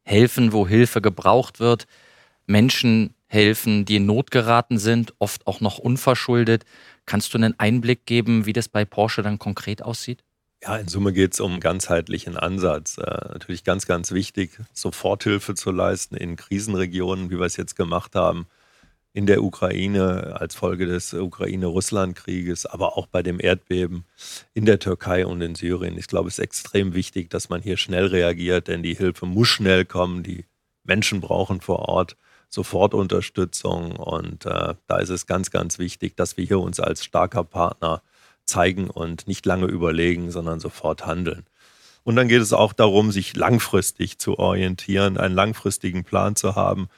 Helfen, 0.04 0.54
wo 0.54 0.66
Hilfe 0.66 1.02
gebraucht 1.02 1.60
wird, 1.60 1.86
Menschen 2.46 3.14
helfen, 3.28 3.84
die 3.84 3.98
in 3.98 4.06
Not 4.06 4.32
geraten 4.32 4.78
sind, 4.78 5.14
oft 5.20 5.46
auch 5.48 5.60
noch 5.60 5.78
unverschuldet. 5.78 6.64
Kannst 7.06 7.34
du 7.34 7.38
einen 7.38 7.60
Einblick 7.60 8.06
geben, 8.06 8.46
wie 8.46 8.54
das 8.54 8.70
bei 8.70 8.86
Porsche 8.86 9.22
dann 9.22 9.38
konkret 9.38 9.84
aussieht? 9.84 10.24
Ja, 10.62 10.76
in 10.76 10.90
Summe 10.90 11.14
geht 11.14 11.34
es 11.34 11.40
um 11.40 11.62
ganzheitlichen 11.62 12.36
Ansatz. 12.36 12.98
Äh, 12.98 13.30
natürlich 13.32 13.64
ganz, 13.64 13.86
ganz 13.86 14.12
wichtig, 14.12 14.52
Soforthilfe 14.74 15.56
zu 15.56 15.72
leisten 15.72 16.16
in 16.16 16.36
Krisenregionen, 16.36 17.30
wie 17.30 17.40
wir 17.40 17.46
es 17.46 17.56
jetzt 17.56 17.76
gemacht 17.76 18.16
haben 18.16 18.46
in 19.14 19.26
der 19.26 19.42
Ukraine 19.42 20.38
als 20.40 20.56
Folge 20.56 20.86
des 20.86 21.14
Ukraine-Russland-Krieges, 21.14 22.66
aber 22.66 22.98
auch 22.98 23.08
bei 23.08 23.24
dem 23.24 23.40
Erdbeben 23.40 24.06
in 24.54 24.66
der 24.66 24.80
Türkei 24.80 25.26
und 25.26 25.42
in 25.42 25.56
Syrien. 25.56 25.98
Ich 25.98 26.08
glaube, 26.08 26.28
es 26.28 26.38
ist 26.38 26.44
extrem 26.44 26.94
wichtig, 26.94 27.30
dass 27.30 27.50
man 27.50 27.62
hier 27.62 27.78
schnell 27.78 28.08
reagiert, 28.08 28.68
denn 28.68 28.84
die 28.84 28.94
Hilfe 28.96 29.26
muss 29.26 29.48
schnell 29.48 29.86
kommen. 29.86 30.24
Die 30.24 30.46
Menschen 30.84 31.22
brauchen 31.22 31.62
vor 31.62 31.90
Ort 31.90 32.18
sofort 32.50 32.94
Unterstützung 32.94 33.96
und 33.96 34.46
äh, 34.46 34.76
da 34.88 34.98
ist 34.98 35.10
es 35.10 35.26
ganz, 35.28 35.52
ganz 35.52 35.80
wichtig, 35.80 36.16
dass 36.18 36.38
wir 36.38 36.46
hier 36.46 36.60
uns 36.60 36.80
als 36.80 37.04
starker 37.04 37.44
Partner 37.44 38.02
zeigen 38.50 38.90
und 38.90 39.28
nicht 39.28 39.46
lange 39.46 39.68
überlegen, 39.68 40.32
sondern 40.32 40.60
sofort 40.60 41.06
handeln. 41.06 41.46
Und 42.04 42.16
dann 42.16 42.28
geht 42.28 42.42
es 42.42 42.54
auch 42.54 42.74
darum, 42.74 43.12
sich 43.12 43.36
langfristig 43.36 44.18
zu 44.18 44.40
orientieren, 44.40 45.18
einen 45.18 45.36
langfristigen 45.36 46.04
Plan 46.04 46.36
zu 46.36 46.56
haben, 46.56 46.90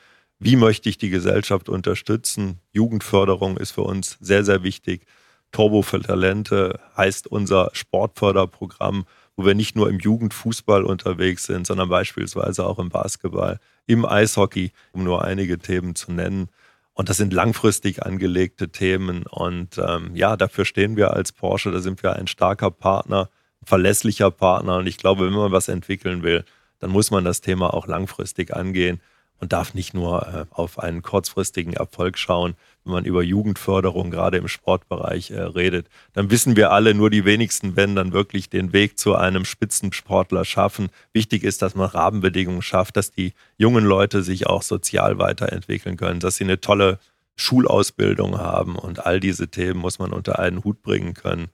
wie 0.43 0.55
möchte 0.55 0.89
ich 0.89 0.97
die 0.97 1.11
Gesellschaft 1.11 1.69
unterstützen? 1.69 2.57
Jugendförderung 2.71 3.57
ist 3.57 3.71
für 3.71 3.83
uns 3.83 4.17
sehr, 4.21 4.43
sehr 4.43 4.63
wichtig. 4.63 5.05
Turbo 5.51 5.83
für 5.83 6.01
Talente 6.01 6.79
heißt 6.97 7.27
unser 7.27 7.69
Sportförderprogramm, 7.73 9.05
wo 9.35 9.45
wir 9.45 9.53
nicht 9.53 9.75
nur 9.75 9.87
im 9.87 9.99
Jugendfußball 9.99 10.83
unterwegs 10.83 11.43
sind, 11.43 11.67
sondern 11.67 11.89
beispielsweise 11.89 12.65
auch 12.65 12.79
im 12.79 12.89
Basketball, 12.89 13.59
im 13.85 14.03
Eishockey, 14.03 14.71
um 14.93 15.03
nur 15.03 15.23
einige 15.23 15.59
Themen 15.59 15.93
zu 15.93 16.11
nennen. 16.11 16.49
Und 16.93 17.09
das 17.09 17.17
sind 17.17 17.33
langfristig 17.33 18.03
angelegte 18.03 18.69
Themen. 18.69 19.25
Und 19.25 19.77
ähm, 19.77 20.15
ja, 20.15 20.35
dafür 20.37 20.65
stehen 20.65 20.97
wir 20.97 21.13
als 21.13 21.31
Porsche. 21.31 21.71
Da 21.71 21.79
sind 21.79 22.03
wir 22.03 22.13
ein 22.13 22.27
starker 22.27 22.71
Partner, 22.71 23.29
ein 23.61 23.65
verlässlicher 23.65 24.31
Partner. 24.31 24.77
Und 24.77 24.87
ich 24.87 24.97
glaube, 24.97 25.25
wenn 25.25 25.33
man 25.33 25.51
was 25.51 25.67
entwickeln 25.67 26.23
will, 26.23 26.43
dann 26.79 26.91
muss 26.91 27.11
man 27.11 27.23
das 27.23 27.41
Thema 27.41 27.73
auch 27.73 27.87
langfristig 27.87 28.55
angehen 28.55 29.01
und 29.39 29.53
darf 29.53 29.73
nicht 29.73 29.93
nur 29.93 30.27
äh, 30.27 30.45
auf 30.51 30.79
einen 30.79 31.01
kurzfristigen 31.01 31.73
Erfolg 31.73 32.17
schauen, 32.17 32.55
wenn 32.83 32.93
man 32.93 33.05
über 33.05 33.21
Jugendförderung 33.21 34.11
gerade 34.11 34.37
im 34.37 34.47
Sportbereich 34.47 35.31
äh, 35.31 35.41
redet. 35.41 35.87
Dann 36.13 36.31
wissen 36.31 36.55
wir 36.55 36.71
alle, 36.71 36.93
nur 36.93 37.09
die 37.09 37.25
wenigsten 37.25 37.75
werden 37.75 37.95
dann 37.95 38.11
wirklich 38.11 38.49
den 38.49 38.73
Weg 38.73 38.97
zu 38.97 39.15
einem 39.15 39.45
Spitzensportler 39.45 40.45
schaffen. 40.45 40.89
Wichtig 41.13 41.43
ist, 41.43 41.61
dass 41.61 41.75
man 41.75 41.89
Rahmenbedingungen 41.89 42.61
schafft, 42.61 42.97
dass 42.97 43.11
die 43.11 43.33
jungen 43.57 43.85
Leute 43.85 44.23
sich 44.23 44.47
auch 44.47 44.63
sozial 44.63 45.19
weiterentwickeln 45.19 45.97
können, 45.97 46.19
dass 46.19 46.37
sie 46.37 46.43
eine 46.43 46.59
tolle 46.61 46.99
Schulausbildung 47.35 48.37
haben 48.37 48.75
und 48.75 49.05
all 49.05 49.19
diese 49.19 49.47
Themen 49.47 49.79
muss 49.79 49.99
man 49.99 50.11
unter 50.11 50.39
einen 50.39 50.63
Hut 50.63 50.81
bringen 50.81 51.13
können. 51.13 51.49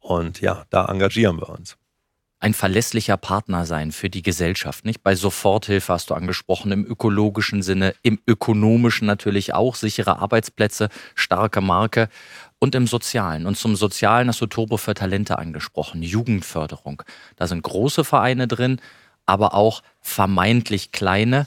Und 0.00 0.40
ja, 0.40 0.64
da 0.70 0.86
engagieren 0.86 1.38
wir 1.38 1.50
uns 1.50 1.76
ein 2.40 2.54
verlässlicher 2.54 3.16
Partner 3.16 3.66
sein 3.66 3.90
für 3.90 4.08
die 4.08 4.22
Gesellschaft, 4.22 4.84
nicht? 4.84 5.02
Bei 5.02 5.16
Soforthilfe 5.16 5.92
hast 5.92 6.10
du 6.10 6.14
angesprochen, 6.14 6.70
im 6.70 6.86
ökologischen 6.86 7.62
Sinne, 7.62 7.94
im 8.02 8.20
ökonomischen 8.26 9.06
natürlich 9.06 9.54
auch, 9.54 9.74
sichere 9.74 10.18
Arbeitsplätze, 10.20 10.88
starke 11.16 11.60
Marke 11.60 12.08
und 12.60 12.74
im 12.76 12.86
Sozialen. 12.86 13.46
Und 13.46 13.56
zum 13.56 13.74
Sozialen 13.74 14.28
hast 14.28 14.40
du 14.40 14.46
Turbo 14.46 14.76
für 14.76 14.94
Talente 14.94 15.38
angesprochen, 15.38 16.02
Jugendförderung. 16.02 17.02
Da 17.36 17.48
sind 17.48 17.62
große 17.62 18.04
Vereine 18.04 18.46
drin, 18.46 18.80
aber 19.26 19.54
auch 19.54 19.82
vermeintlich 20.00 20.92
kleine, 20.92 21.46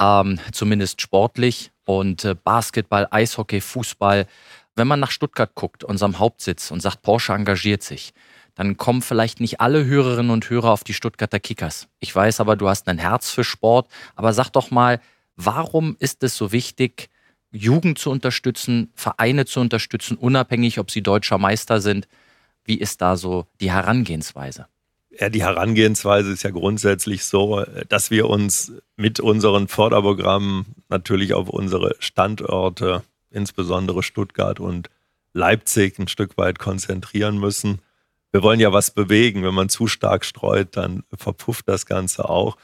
ähm, 0.00 0.40
zumindest 0.50 1.00
sportlich 1.00 1.70
und 1.84 2.24
äh, 2.24 2.34
Basketball, 2.34 3.06
Eishockey, 3.10 3.60
Fußball. 3.60 4.26
Wenn 4.74 4.88
man 4.88 5.00
nach 5.00 5.10
Stuttgart 5.10 5.54
guckt, 5.54 5.84
unserem 5.84 6.18
Hauptsitz, 6.18 6.70
und 6.70 6.80
sagt, 6.80 7.02
Porsche 7.02 7.32
engagiert 7.32 7.82
sich, 7.82 8.12
dann 8.54 8.76
kommen 8.76 9.02
vielleicht 9.02 9.40
nicht 9.40 9.60
alle 9.60 9.84
Hörerinnen 9.84 10.30
und 10.30 10.48
Hörer 10.50 10.70
auf 10.70 10.84
die 10.84 10.94
Stuttgarter 10.94 11.40
Kickers. 11.40 11.88
Ich 12.00 12.14
weiß 12.14 12.40
aber, 12.40 12.56
du 12.56 12.68
hast 12.68 12.88
ein 12.88 12.98
Herz 12.98 13.30
für 13.30 13.44
Sport. 13.44 13.88
Aber 14.14 14.32
sag 14.32 14.50
doch 14.50 14.70
mal, 14.70 15.00
warum 15.36 15.96
ist 15.98 16.22
es 16.22 16.36
so 16.36 16.52
wichtig, 16.52 17.08
Jugend 17.50 17.98
zu 17.98 18.10
unterstützen, 18.10 18.92
Vereine 18.94 19.46
zu 19.46 19.60
unterstützen, 19.60 20.16
unabhängig, 20.16 20.78
ob 20.78 20.90
sie 20.90 21.02
deutscher 21.02 21.38
Meister 21.38 21.80
sind? 21.80 22.08
Wie 22.64 22.76
ist 22.76 23.00
da 23.00 23.16
so 23.16 23.46
die 23.60 23.70
Herangehensweise? 23.70 24.66
Ja, 25.18 25.28
die 25.28 25.42
Herangehensweise 25.42 26.32
ist 26.32 26.42
ja 26.42 26.50
grundsätzlich 26.50 27.24
so, 27.24 27.64
dass 27.88 28.10
wir 28.10 28.28
uns 28.28 28.72
mit 28.96 29.20
unseren 29.20 29.68
Förderprogrammen 29.68 30.66
natürlich 30.88 31.34
auf 31.34 31.50
unsere 31.50 31.96
Standorte, 31.98 33.02
insbesondere 33.30 34.02
Stuttgart 34.02 34.58
und 34.60 34.88
Leipzig, 35.34 35.98
ein 35.98 36.08
Stück 36.08 36.36
weit 36.38 36.58
konzentrieren 36.58 37.38
müssen 37.38 37.80
wir 38.32 38.42
wollen 38.42 38.60
ja 38.60 38.72
was 38.72 38.90
bewegen. 38.90 39.44
Wenn 39.44 39.54
man 39.54 39.68
zu 39.68 39.86
stark 39.86 40.24
streut, 40.24 40.76
dann 40.76 41.04
verpufft 41.14 41.68
das 41.68 41.86
Ganze 41.86 42.28
auch. 42.28 42.56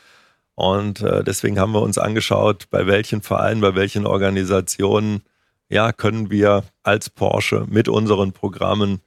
Und 0.55 1.03
äh, 1.03 1.23
deswegen 1.23 1.61
haben 1.61 1.73
wir 1.73 1.83
uns 1.83 1.99
angeschaut, 1.99 2.69
bei 2.71 2.87
welchen 2.87 3.23
Vereinen, 3.23 3.61
bei 3.61 3.77
welchen 3.77 4.07
Organisationen, 4.07 5.23
ja, 5.69 5.93
können 5.93 6.31
wir 6.31 6.65
als 6.83 7.11
Porsche 7.11 7.67
mit 7.69 7.89
unseren 7.89 8.33
Programmen 8.33 9.03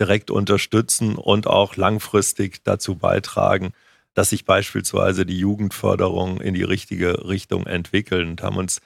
direkt 0.00 0.30
unterstützen 0.30 1.16
und 1.16 1.46
auch 1.46 1.76
langfristig 1.76 2.64
dazu 2.64 2.96
beitragen, 2.96 3.72
dass 4.14 4.30
sich 4.30 4.44
beispielsweise 4.44 5.26
die 5.26 5.38
Jugendförderung 5.38 6.40
in 6.40 6.54
die 6.54 6.62
richtige 6.62 7.28
Richtung 7.28 7.66
entwickelt 7.66 8.26
und 8.26 8.42
haben 8.42 8.56
uns 8.56 8.80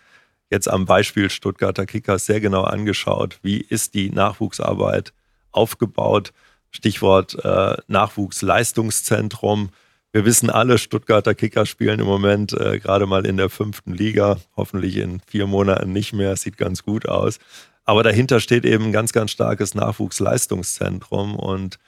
jetzt 0.51 0.69
am 0.69 0.87
Beispiel 0.87 1.29
Stuttgarter 1.29 1.87
Kickers 1.87 2.27
sehr 2.27 2.41
genau 2.41 2.65
angeschaut, 2.65 3.39
wie 3.43 3.59
ist 3.59 3.95
die 3.95 4.11
Nachwuchsarbeit 4.11 5.13
aufgebaut, 5.53 6.33
Stichwort 6.71 7.37
äh, 7.45 7.77
Nachwuchsleistungszentrum. 7.87 9.71
Wir 10.13 10.25
wissen 10.25 10.51
alle, 10.51 10.79
Stuttgarter 10.79 11.35
Kicker 11.35 11.67
spielen 11.67 12.01
im 12.01 12.07
Moment 12.07 12.53
äh, 12.53 12.79
gerade 12.79 13.07
mal 13.07 13.27
in 13.27 13.37
der 13.37 13.51
fünften 13.51 13.93
Liga, 13.93 14.39
hoffentlich 14.57 14.97
in 14.97 15.21
vier 15.27 15.47
Monaten 15.47 15.93
nicht 15.93 16.13
mehr, 16.13 16.37
sieht 16.37 16.57
ganz 16.57 16.83
gut 16.83 17.09
aus. 17.09 17.39
Aber 17.85 18.03
dahinter 18.03 18.41
steht 18.41 18.65
eben 18.65 18.87
ein 18.87 18.93
ganz, 18.93 19.13
ganz 19.13 19.31
starkes 19.31 19.75
Nachwuchsleistungszentrum 19.75 21.37
und 21.37 21.79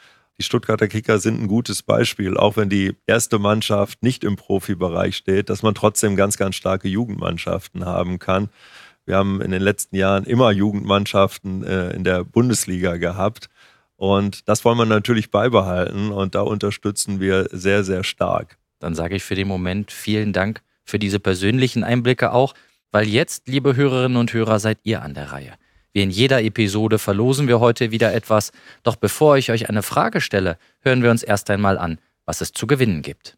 Die 0.41 0.45
Stuttgarter 0.45 0.89
Kicker 0.89 1.19
sind 1.19 1.39
ein 1.39 1.49
gutes 1.49 1.83
Beispiel, 1.83 2.39
auch 2.39 2.57
wenn 2.57 2.71
die 2.71 2.97
erste 3.07 3.39
Mannschaft 3.39 4.03
nicht 4.03 4.25
im 4.25 4.37
Profibereich 4.37 5.15
steht, 5.15 5.51
dass 5.51 5.63
man 5.63 5.75
trotzdem 5.75 6.17
ganz, 6.17 6.39
ganz 6.39 6.57
starke 6.57 6.89
Jugendmannschaften 6.89 7.85
haben 7.85 8.19
kann. 8.19 8.49
Wir 9.05 9.17
haben 9.17 9.43
in 9.43 9.51
den 9.51 9.61
letzten 9.61 9.97
Jahren 9.97 10.25
immer 10.25 10.51
Jugendmannschaften 10.51 11.63
äh, 11.63 11.91
in 11.91 12.05
der 12.05 12.25
Bundesliga 12.25 12.97
gehabt. 12.97 13.50
Und 14.01 14.49
das 14.49 14.65
wollen 14.65 14.79
wir 14.79 14.87
natürlich 14.87 15.31
beibehalten 15.31 16.11
und 16.11 16.35
da 16.35 16.41
unterstützen 16.41 17.21
wir 17.21 17.49
sehr, 17.53 17.85
sehr 17.85 18.03
stark. 18.03 18.57
Dann 18.79 18.95
sage 18.95 19.17
ich 19.17 19.23
für 19.23 19.35
den 19.35 19.47
Moment 19.47 19.93
vielen 19.93 20.33
Dank 20.33 20.63
für 20.87 20.99
diese 20.99 21.21
persönlichen 21.21 21.85
Einblicke 21.85 22.33
auch, 22.33 22.55
weil 22.93 23.07
jetzt, 23.07 23.47
liebe 23.47 23.77
Hörerinnen 23.77 24.17
und 24.17 24.33
Hörer, 24.33 24.59
seid 24.59 24.79
ihr 24.85 25.03
an 25.03 25.13
der 25.13 25.33
Reihe. 25.33 25.53
Wie 25.93 26.01
in 26.01 26.09
jeder 26.09 26.43
Episode 26.43 26.99
verlosen 26.99 27.47
wir 27.47 27.61
heute 27.61 27.91
wieder 27.91 28.15
etwas. 28.15 28.53
Doch 28.85 28.97
bevor 28.97 29.37
ich 29.37 29.51
euch 29.51 29.69
eine 29.69 29.83
Frage 29.83 30.23
stelle, 30.23 30.57
hören 30.81 31.03
wir 31.03 31.11
uns 31.11 31.23
erst 31.23 31.51
einmal 31.51 31.77
an, 31.77 31.99
was 32.25 32.41
es 32.41 32.53
zu 32.53 32.67
gewinnen 32.67 33.03
gibt. 33.03 33.37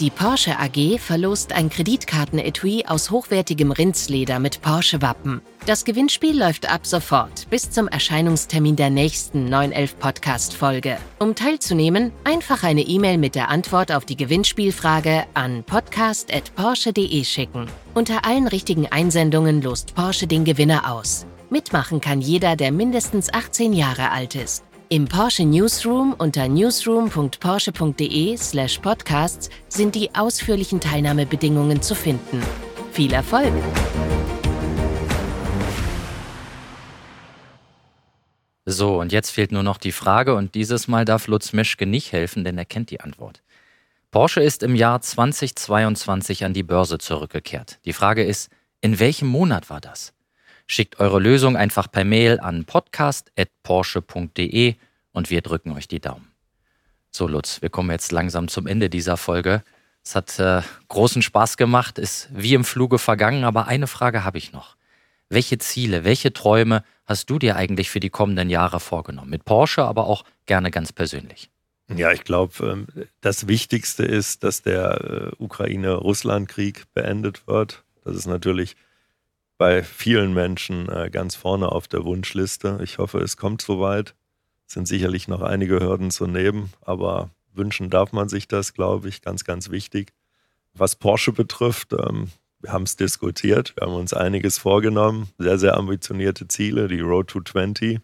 Die 0.00 0.08
Porsche 0.08 0.58
AG 0.58 0.98
verlost 0.98 1.52
ein 1.52 1.68
Kreditkartenetui 1.68 2.86
aus 2.86 3.10
hochwertigem 3.10 3.70
Rindsleder 3.70 4.38
mit 4.38 4.62
Porsche-Wappen. 4.62 5.42
Das 5.66 5.84
Gewinnspiel 5.84 6.38
läuft 6.38 6.72
ab 6.72 6.86
sofort 6.86 7.50
bis 7.50 7.70
zum 7.70 7.86
Erscheinungstermin 7.86 8.76
der 8.76 8.88
nächsten 8.88 9.50
911 9.50 9.98
Podcast-Folge. 9.98 10.96
Um 11.18 11.34
teilzunehmen, 11.34 12.12
einfach 12.24 12.62
eine 12.62 12.80
E-Mail 12.80 13.18
mit 13.18 13.34
der 13.34 13.50
Antwort 13.50 13.92
auf 13.92 14.06
die 14.06 14.16
Gewinnspielfrage 14.16 15.24
an 15.34 15.64
podcast.porsche.de 15.64 17.22
schicken. 17.22 17.66
Unter 17.92 18.24
allen 18.24 18.46
richtigen 18.46 18.86
Einsendungen 18.90 19.60
lost 19.60 19.94
Porsche 19.94 20.26
den 20.26 20.46
Gewinner 20.46 20.90
aus. 20.90 21.26
Mitmachen 21.50 22.00
kann 22.00 22.22
jeder, 22.22 22.56
der 22.56 22.72
mindestens 22.72 23.30
18 23.30 23.74
Jahre 23.74 24.10
alt 24.12 24.34
ist. 24.34 24.64
Im 24.92 25.06
Porsche 25.06 25.44
Newsroom 25.44 26.16
unter 26.18 26.48
newsroom.porsche.de/podcasts 26.48 29.48
sind 29.68 29.94
die 29.94 30.12
ausführlichen 30.16 30.80
Teilnahmebedingungen 30.80 31.80
zu 31.80 31.94
finden. 31.94 32.42
Viel 32.90 33.12
Erfolg! 33.12 33.52
So, 38.66 38.98
und 38.98 39.12
jetzt 39.12 39.30
fehlt 39.30 39.52
nur 39.52 39.62
noch 39.62 39.78
die 39.78 39.92
Frage, 39.92 40.34
und 40.34 40.56
dieses 40.56 40.88
Mal 40.88 41.04
darf 41.04 41.28
Lutz 41.28 41.52
Meschke 41.52 41.86
nicht 41.86 42.10
helfen, 42.10 42.42
denn 42.42 42.58
er 42.58 42.64
kennt 42.64 42.90
die 42.90 43.00
Antwort. 43.00 43.44
Porsche 44.10 44.40
ist 44.40 44.64
im 44.64 44.74
Jahr 44.74 45.00
2022 45.00 46.44
an 46.44 46.52
die 46.52 46.64
Börse 46.64 46.98
zurückgekehrt. 46.98 47.78
Die 47.84 47.92
Frage 47.92 48.24
ist, 48.24 48.50
in 48.80 48.98
welchem 48.98 49.28
Monat 49.28 49.70
war 49.70 49.80
das? 49.80 50.12
Schickt 50.72 51.00
eure 51.00 51.18
Lösung 51.18 51.56
einfach 51.56 51.90
per 51.90 52.04
Mail 52.04 52.38
an 52.38 52.64
podcast.porsche.de 52.64 54.76
und 55.10 55.28
wir 55.28 55.40
drücken 55.40 55.72
euch 55.72 55.88
die 55.88 55.98
Daumen. 55.98 56.30
So, 57.10 57.26
Lutz, 57.26 57.60
wir 57.60 57.70
kommen 57.70 57.90
jetzt 57.90 58.12
langsam 58.12 58.46
zum 58.46 58.68
Ende 58.68 58.88
dieser 58.88 59.16
Folge. 59.16 59.64
Es 60.04 60.14
hat 60.14 60.38
äh, 60.38 60.62
großen 60.86 61.22
Spaß 61.22 61.56
gemacht, 61.56 61.98
ist 61.98 62.28
wie 62.32 62.54
im 62.54 62.62
Fluge 62.62 63.00
vergangen, 63.00 63.42
aber 63.42 63.66
eine 63.66 63.88
Frage 63.88 64.22
habe 64.22 64.38
ich 64.38 64.52
noch. 64.52 64.76
Welche 65.28 65.58
Ziele, 65.58 66.04
welche 66.04 66.32
Träume 66.32 66.84
hast 67.04 67.28
du 67.30 67.40
dir 67.40 67.56
eigentlich 67.56 67.90
für 67.90 67.98
die 67.98 68.10
kommenden 68.10 68.48
Jahre 68.48 68.78
vorgenommen? 68.78 69.30
Mit 69.30 69.44
Porsche, 69.44 69.82
aber 69.82 70.06
auch 70.06 70.22
gerne 70.46 70.70
ganz 70.70 70.92
persönlich. 70.92 71.50
Ja, 71.92 72.12
ich 72.12 72.22
glaube, 72.22 72.64
ähm, 72.64 72.86
das 73.20 73.48
Wichtigste 73.48 74.04
ist, 74.04 74.44
dass 74.44 74.62
der 74.62 75.00
äh, 75.00 75.32
Ukraine-Russland-Krieg 75.42 76.84
beendet 76.94 77.48
wird. 77.48 77.82
Das 78.04 78.14
ist 78.14 78.28
natürlich 78.28 78.76
bei 79.60 79.82
vielen 79.82 80.32
Menschen 80.32 80.88
äh, 80.88 81.10
ganz 81.10 81.34
vorne 81.34 81.70
auf 81.70 81.86
der 81.86 82.02
Wunschliste. 82.06 82.80
Ich 82.82 82.96
hoffe, 82.96 83.18
es 83.18 83.36
kommt 83.36 83.60
soweit. 83.60 84.14
Es 84.66 84.72
sind 84.72 84.88
sicherlich 84.88 85.28
noch 85.28 85.42
einige 85.42 85.80
Hürden 85.80 86.10
zu 86.10 86.26
nehmen, 86.26 86.72
aber 86.80 87.28
wünschen 87.52 87.90
darf 87.90 88.14
man 88.14 88.30
sich 88.30 88.48
das, 88.48 88.72
glaube 88.72 89.10
ich, 89.10 89.20
ganz, 89.20 89.44
ganz 89.44 89.68
wichtig. 89.68 90.14
Was 90.72 90.96
Porsche 90.96 91.32
betrifft, 91.32 91.92
ähm, 91.92 92.30
wir 92.60 92.72
haben 92.72 92.84
es 92.84 92.96
diskutiert, 92.96 93.76
wir 93.76 93.86
haben 93.86 93.92
uns 93.92 94.14
einiges 94.14 94.56
vorgenommen, 94.56 95.28
sehr, 95.36 95.58
sehr 95.58 95.76
ambitionierte 95.76 96.48
Ziele, 96.48 96.88
die 96.88 97.00
Road 97.00 97.28
to 97.28 97.42
20. 97.42 98.00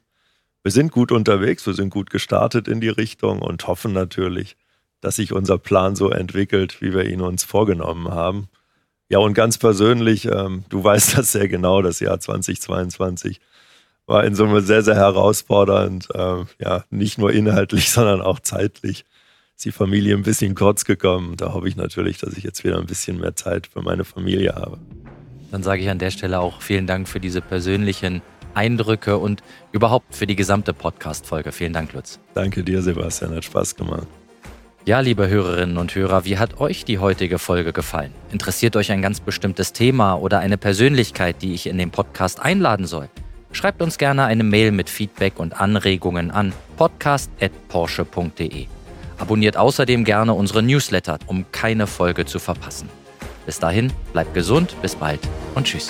Wir 0.62 0.70
sind 0.70 0.92
gut 0.92 1.10
unterwegs, 1.10 1.66
wir 1.66 1.72
sind 1.72 1.88
gut 1.88 2.10
gestartet 2.10 2.68
in 2.68 2.82
die 2.82 2.90
Richtung 2.90 3.40
und 3.40 3.66
hoffen 3.66 3.94
natürlich, 3.94 4.58
dass 5.00 5.16
sich 5.16 5.32
unser 5.32 5.56
Plan 5.56 5.96
so 5.96 6.10
entwickelt, 6.10 6.82
wie 6.82 6.92
wir 6.92 7.06
ihn 7.06 7.22
uns 7.22 7.44
vorgenommen 7.44 8.08
haben. 8.08 8.50
Ja, 9.08 9.18
und 9.18 9.34
ganz 9.34 9.58
persönlich, 9.58 10.26
ähm, 10.26 10.64
du 10.68 10.82
weißt 10.82 11.18
das 11.18 11.32
sehr 11.32 11.48
genau, 11.48 11.82
das 11.82 12.00
Jahr 12.00 12.18
2022 12.18 13.40
war 14.06 14.24
in 14.24 14.34
Summe 14.34 14.62
sehr, 14.62 14.82
sehr 14.82 14.96
herausfordernd. 14.96 16.08
Äh, 16.14 16.44
ja, 16.60 16.84
nicht 16.90 17.18
nur 17.18 17.32
inhaltlich, 17.32 17.90
sondern 17.92 18.20
auch 18.20 18.40
zeitlich. 18.40 19.04
Ist 19.56 19.64
die 19.64 19.72
Familie 19.72 20.14
ein 20.14 20.22
bisschen 20.22 20.54
kurz 20.54 20.84
gekommen. 20.84 21.36
Da 21.36 21.52
hoffe 21.52 21.68
ich 21.68 21.76
natürlich, 21.76 22.18
dass 22.18 22.36
ich 22.36 22.44
jetzt 22.44 22.62
wieder 22.62 22.78
ein 22.78 22.86
bisschen 22.86 23.18
mehr 23.18 23.36
Zeit 23.36 23.68
für 23.68 23.82
meine 23.82 24.04
Familie 24.04 24.54
habe. 24.54 24.78
Dann 25.50 25.62
sage 25.62 25.82
ich 25.82 25.88
an 25.88 25.98
der 25.98 26.10
Stelle 26.10 26.40
auch 26.40 26.60
vielen 26.60 26.86
Dank 26.86 27.08
für 27.08 27.20
diese 27.20 27.40
persönlichen 27.40 28.22
Eindrücke 28.54 29.18
und 29.18 29.42
überhaupt 29.72 30.14
für 30.14 30.26
die 30.26 30.36
gesamte 30.36 30.72
Podcast-Folge. 30.74 31.52
Vielen 31.52 31.72
Dank, 31.72 31.92
Lutz. 31.92 32.18
Danke 32.34 32.64
dir, 32.64 32.82
Sebastian. 32.82 33.34
Hat 33.34 33.44
Spaß 33.44 33.76
gemacht. 33.76 34.08
Ja, 34.86 35.00
liebe 35.00 35.28
Hörerinnen 35.28 35.78
und 35.78 35.92
Hörer, 35.96 36.24
wie 36.26 36.38
hat 36.38 36.60
euch 36.60 36.84
die 36.84 37.00
heutige 37.00 37.40
Folge 37.40 37.72
gefallen? 37.72 38.12
Interessiert 38.30 38.76
euch 38.76 38.92
ein 38.92 39.02
ganz 39.02 39.18
bestimmtes 39.18 39.72
Thema 39.72 40.14
oder 40.14 40.38
eine 40.38 40.58
Persönlichkeit, 40.58 41.42
die 41.42 41.54
ich 41.54 41.66
in 41.66 41.76
den 41.76 41.90
Podcast 41.90 42.38
einladen 42.38 42.86
soll? 42.86 43.08
Schreibt 43.50 43.82
uns 43.82 43.98
gerne 43.98 44.26
eine 44.26 44.44
Mail 44.44 44.70
mit 44.70 44.88
Feedback 44.88 45.40
und 45.40 45.60
Anregungen 45.60 46.30
an 46.30 46.52
podcast.porsche.de. 46.76 48.66
Abonniert 49.18 49.56
außerdem 49.56 50.04
gerne 50.04 50.34
unsere 50.34 50.62
Newsletter, 50.62 51.18
um 51.26 51.46
keine 51.50 51.88
Folge 51.88 52.24
zu 52.24 52.38
verpassen. 52.38 52.88
Bis 53.44 53.58
dahin, 53.58 53.92
bleibt 54.12 54.34
gesund, 54.34 54.76
bis 54.82 54.94
bald 54.94 55.18
und 55.56 55.66
tschüss. 55.66 55.88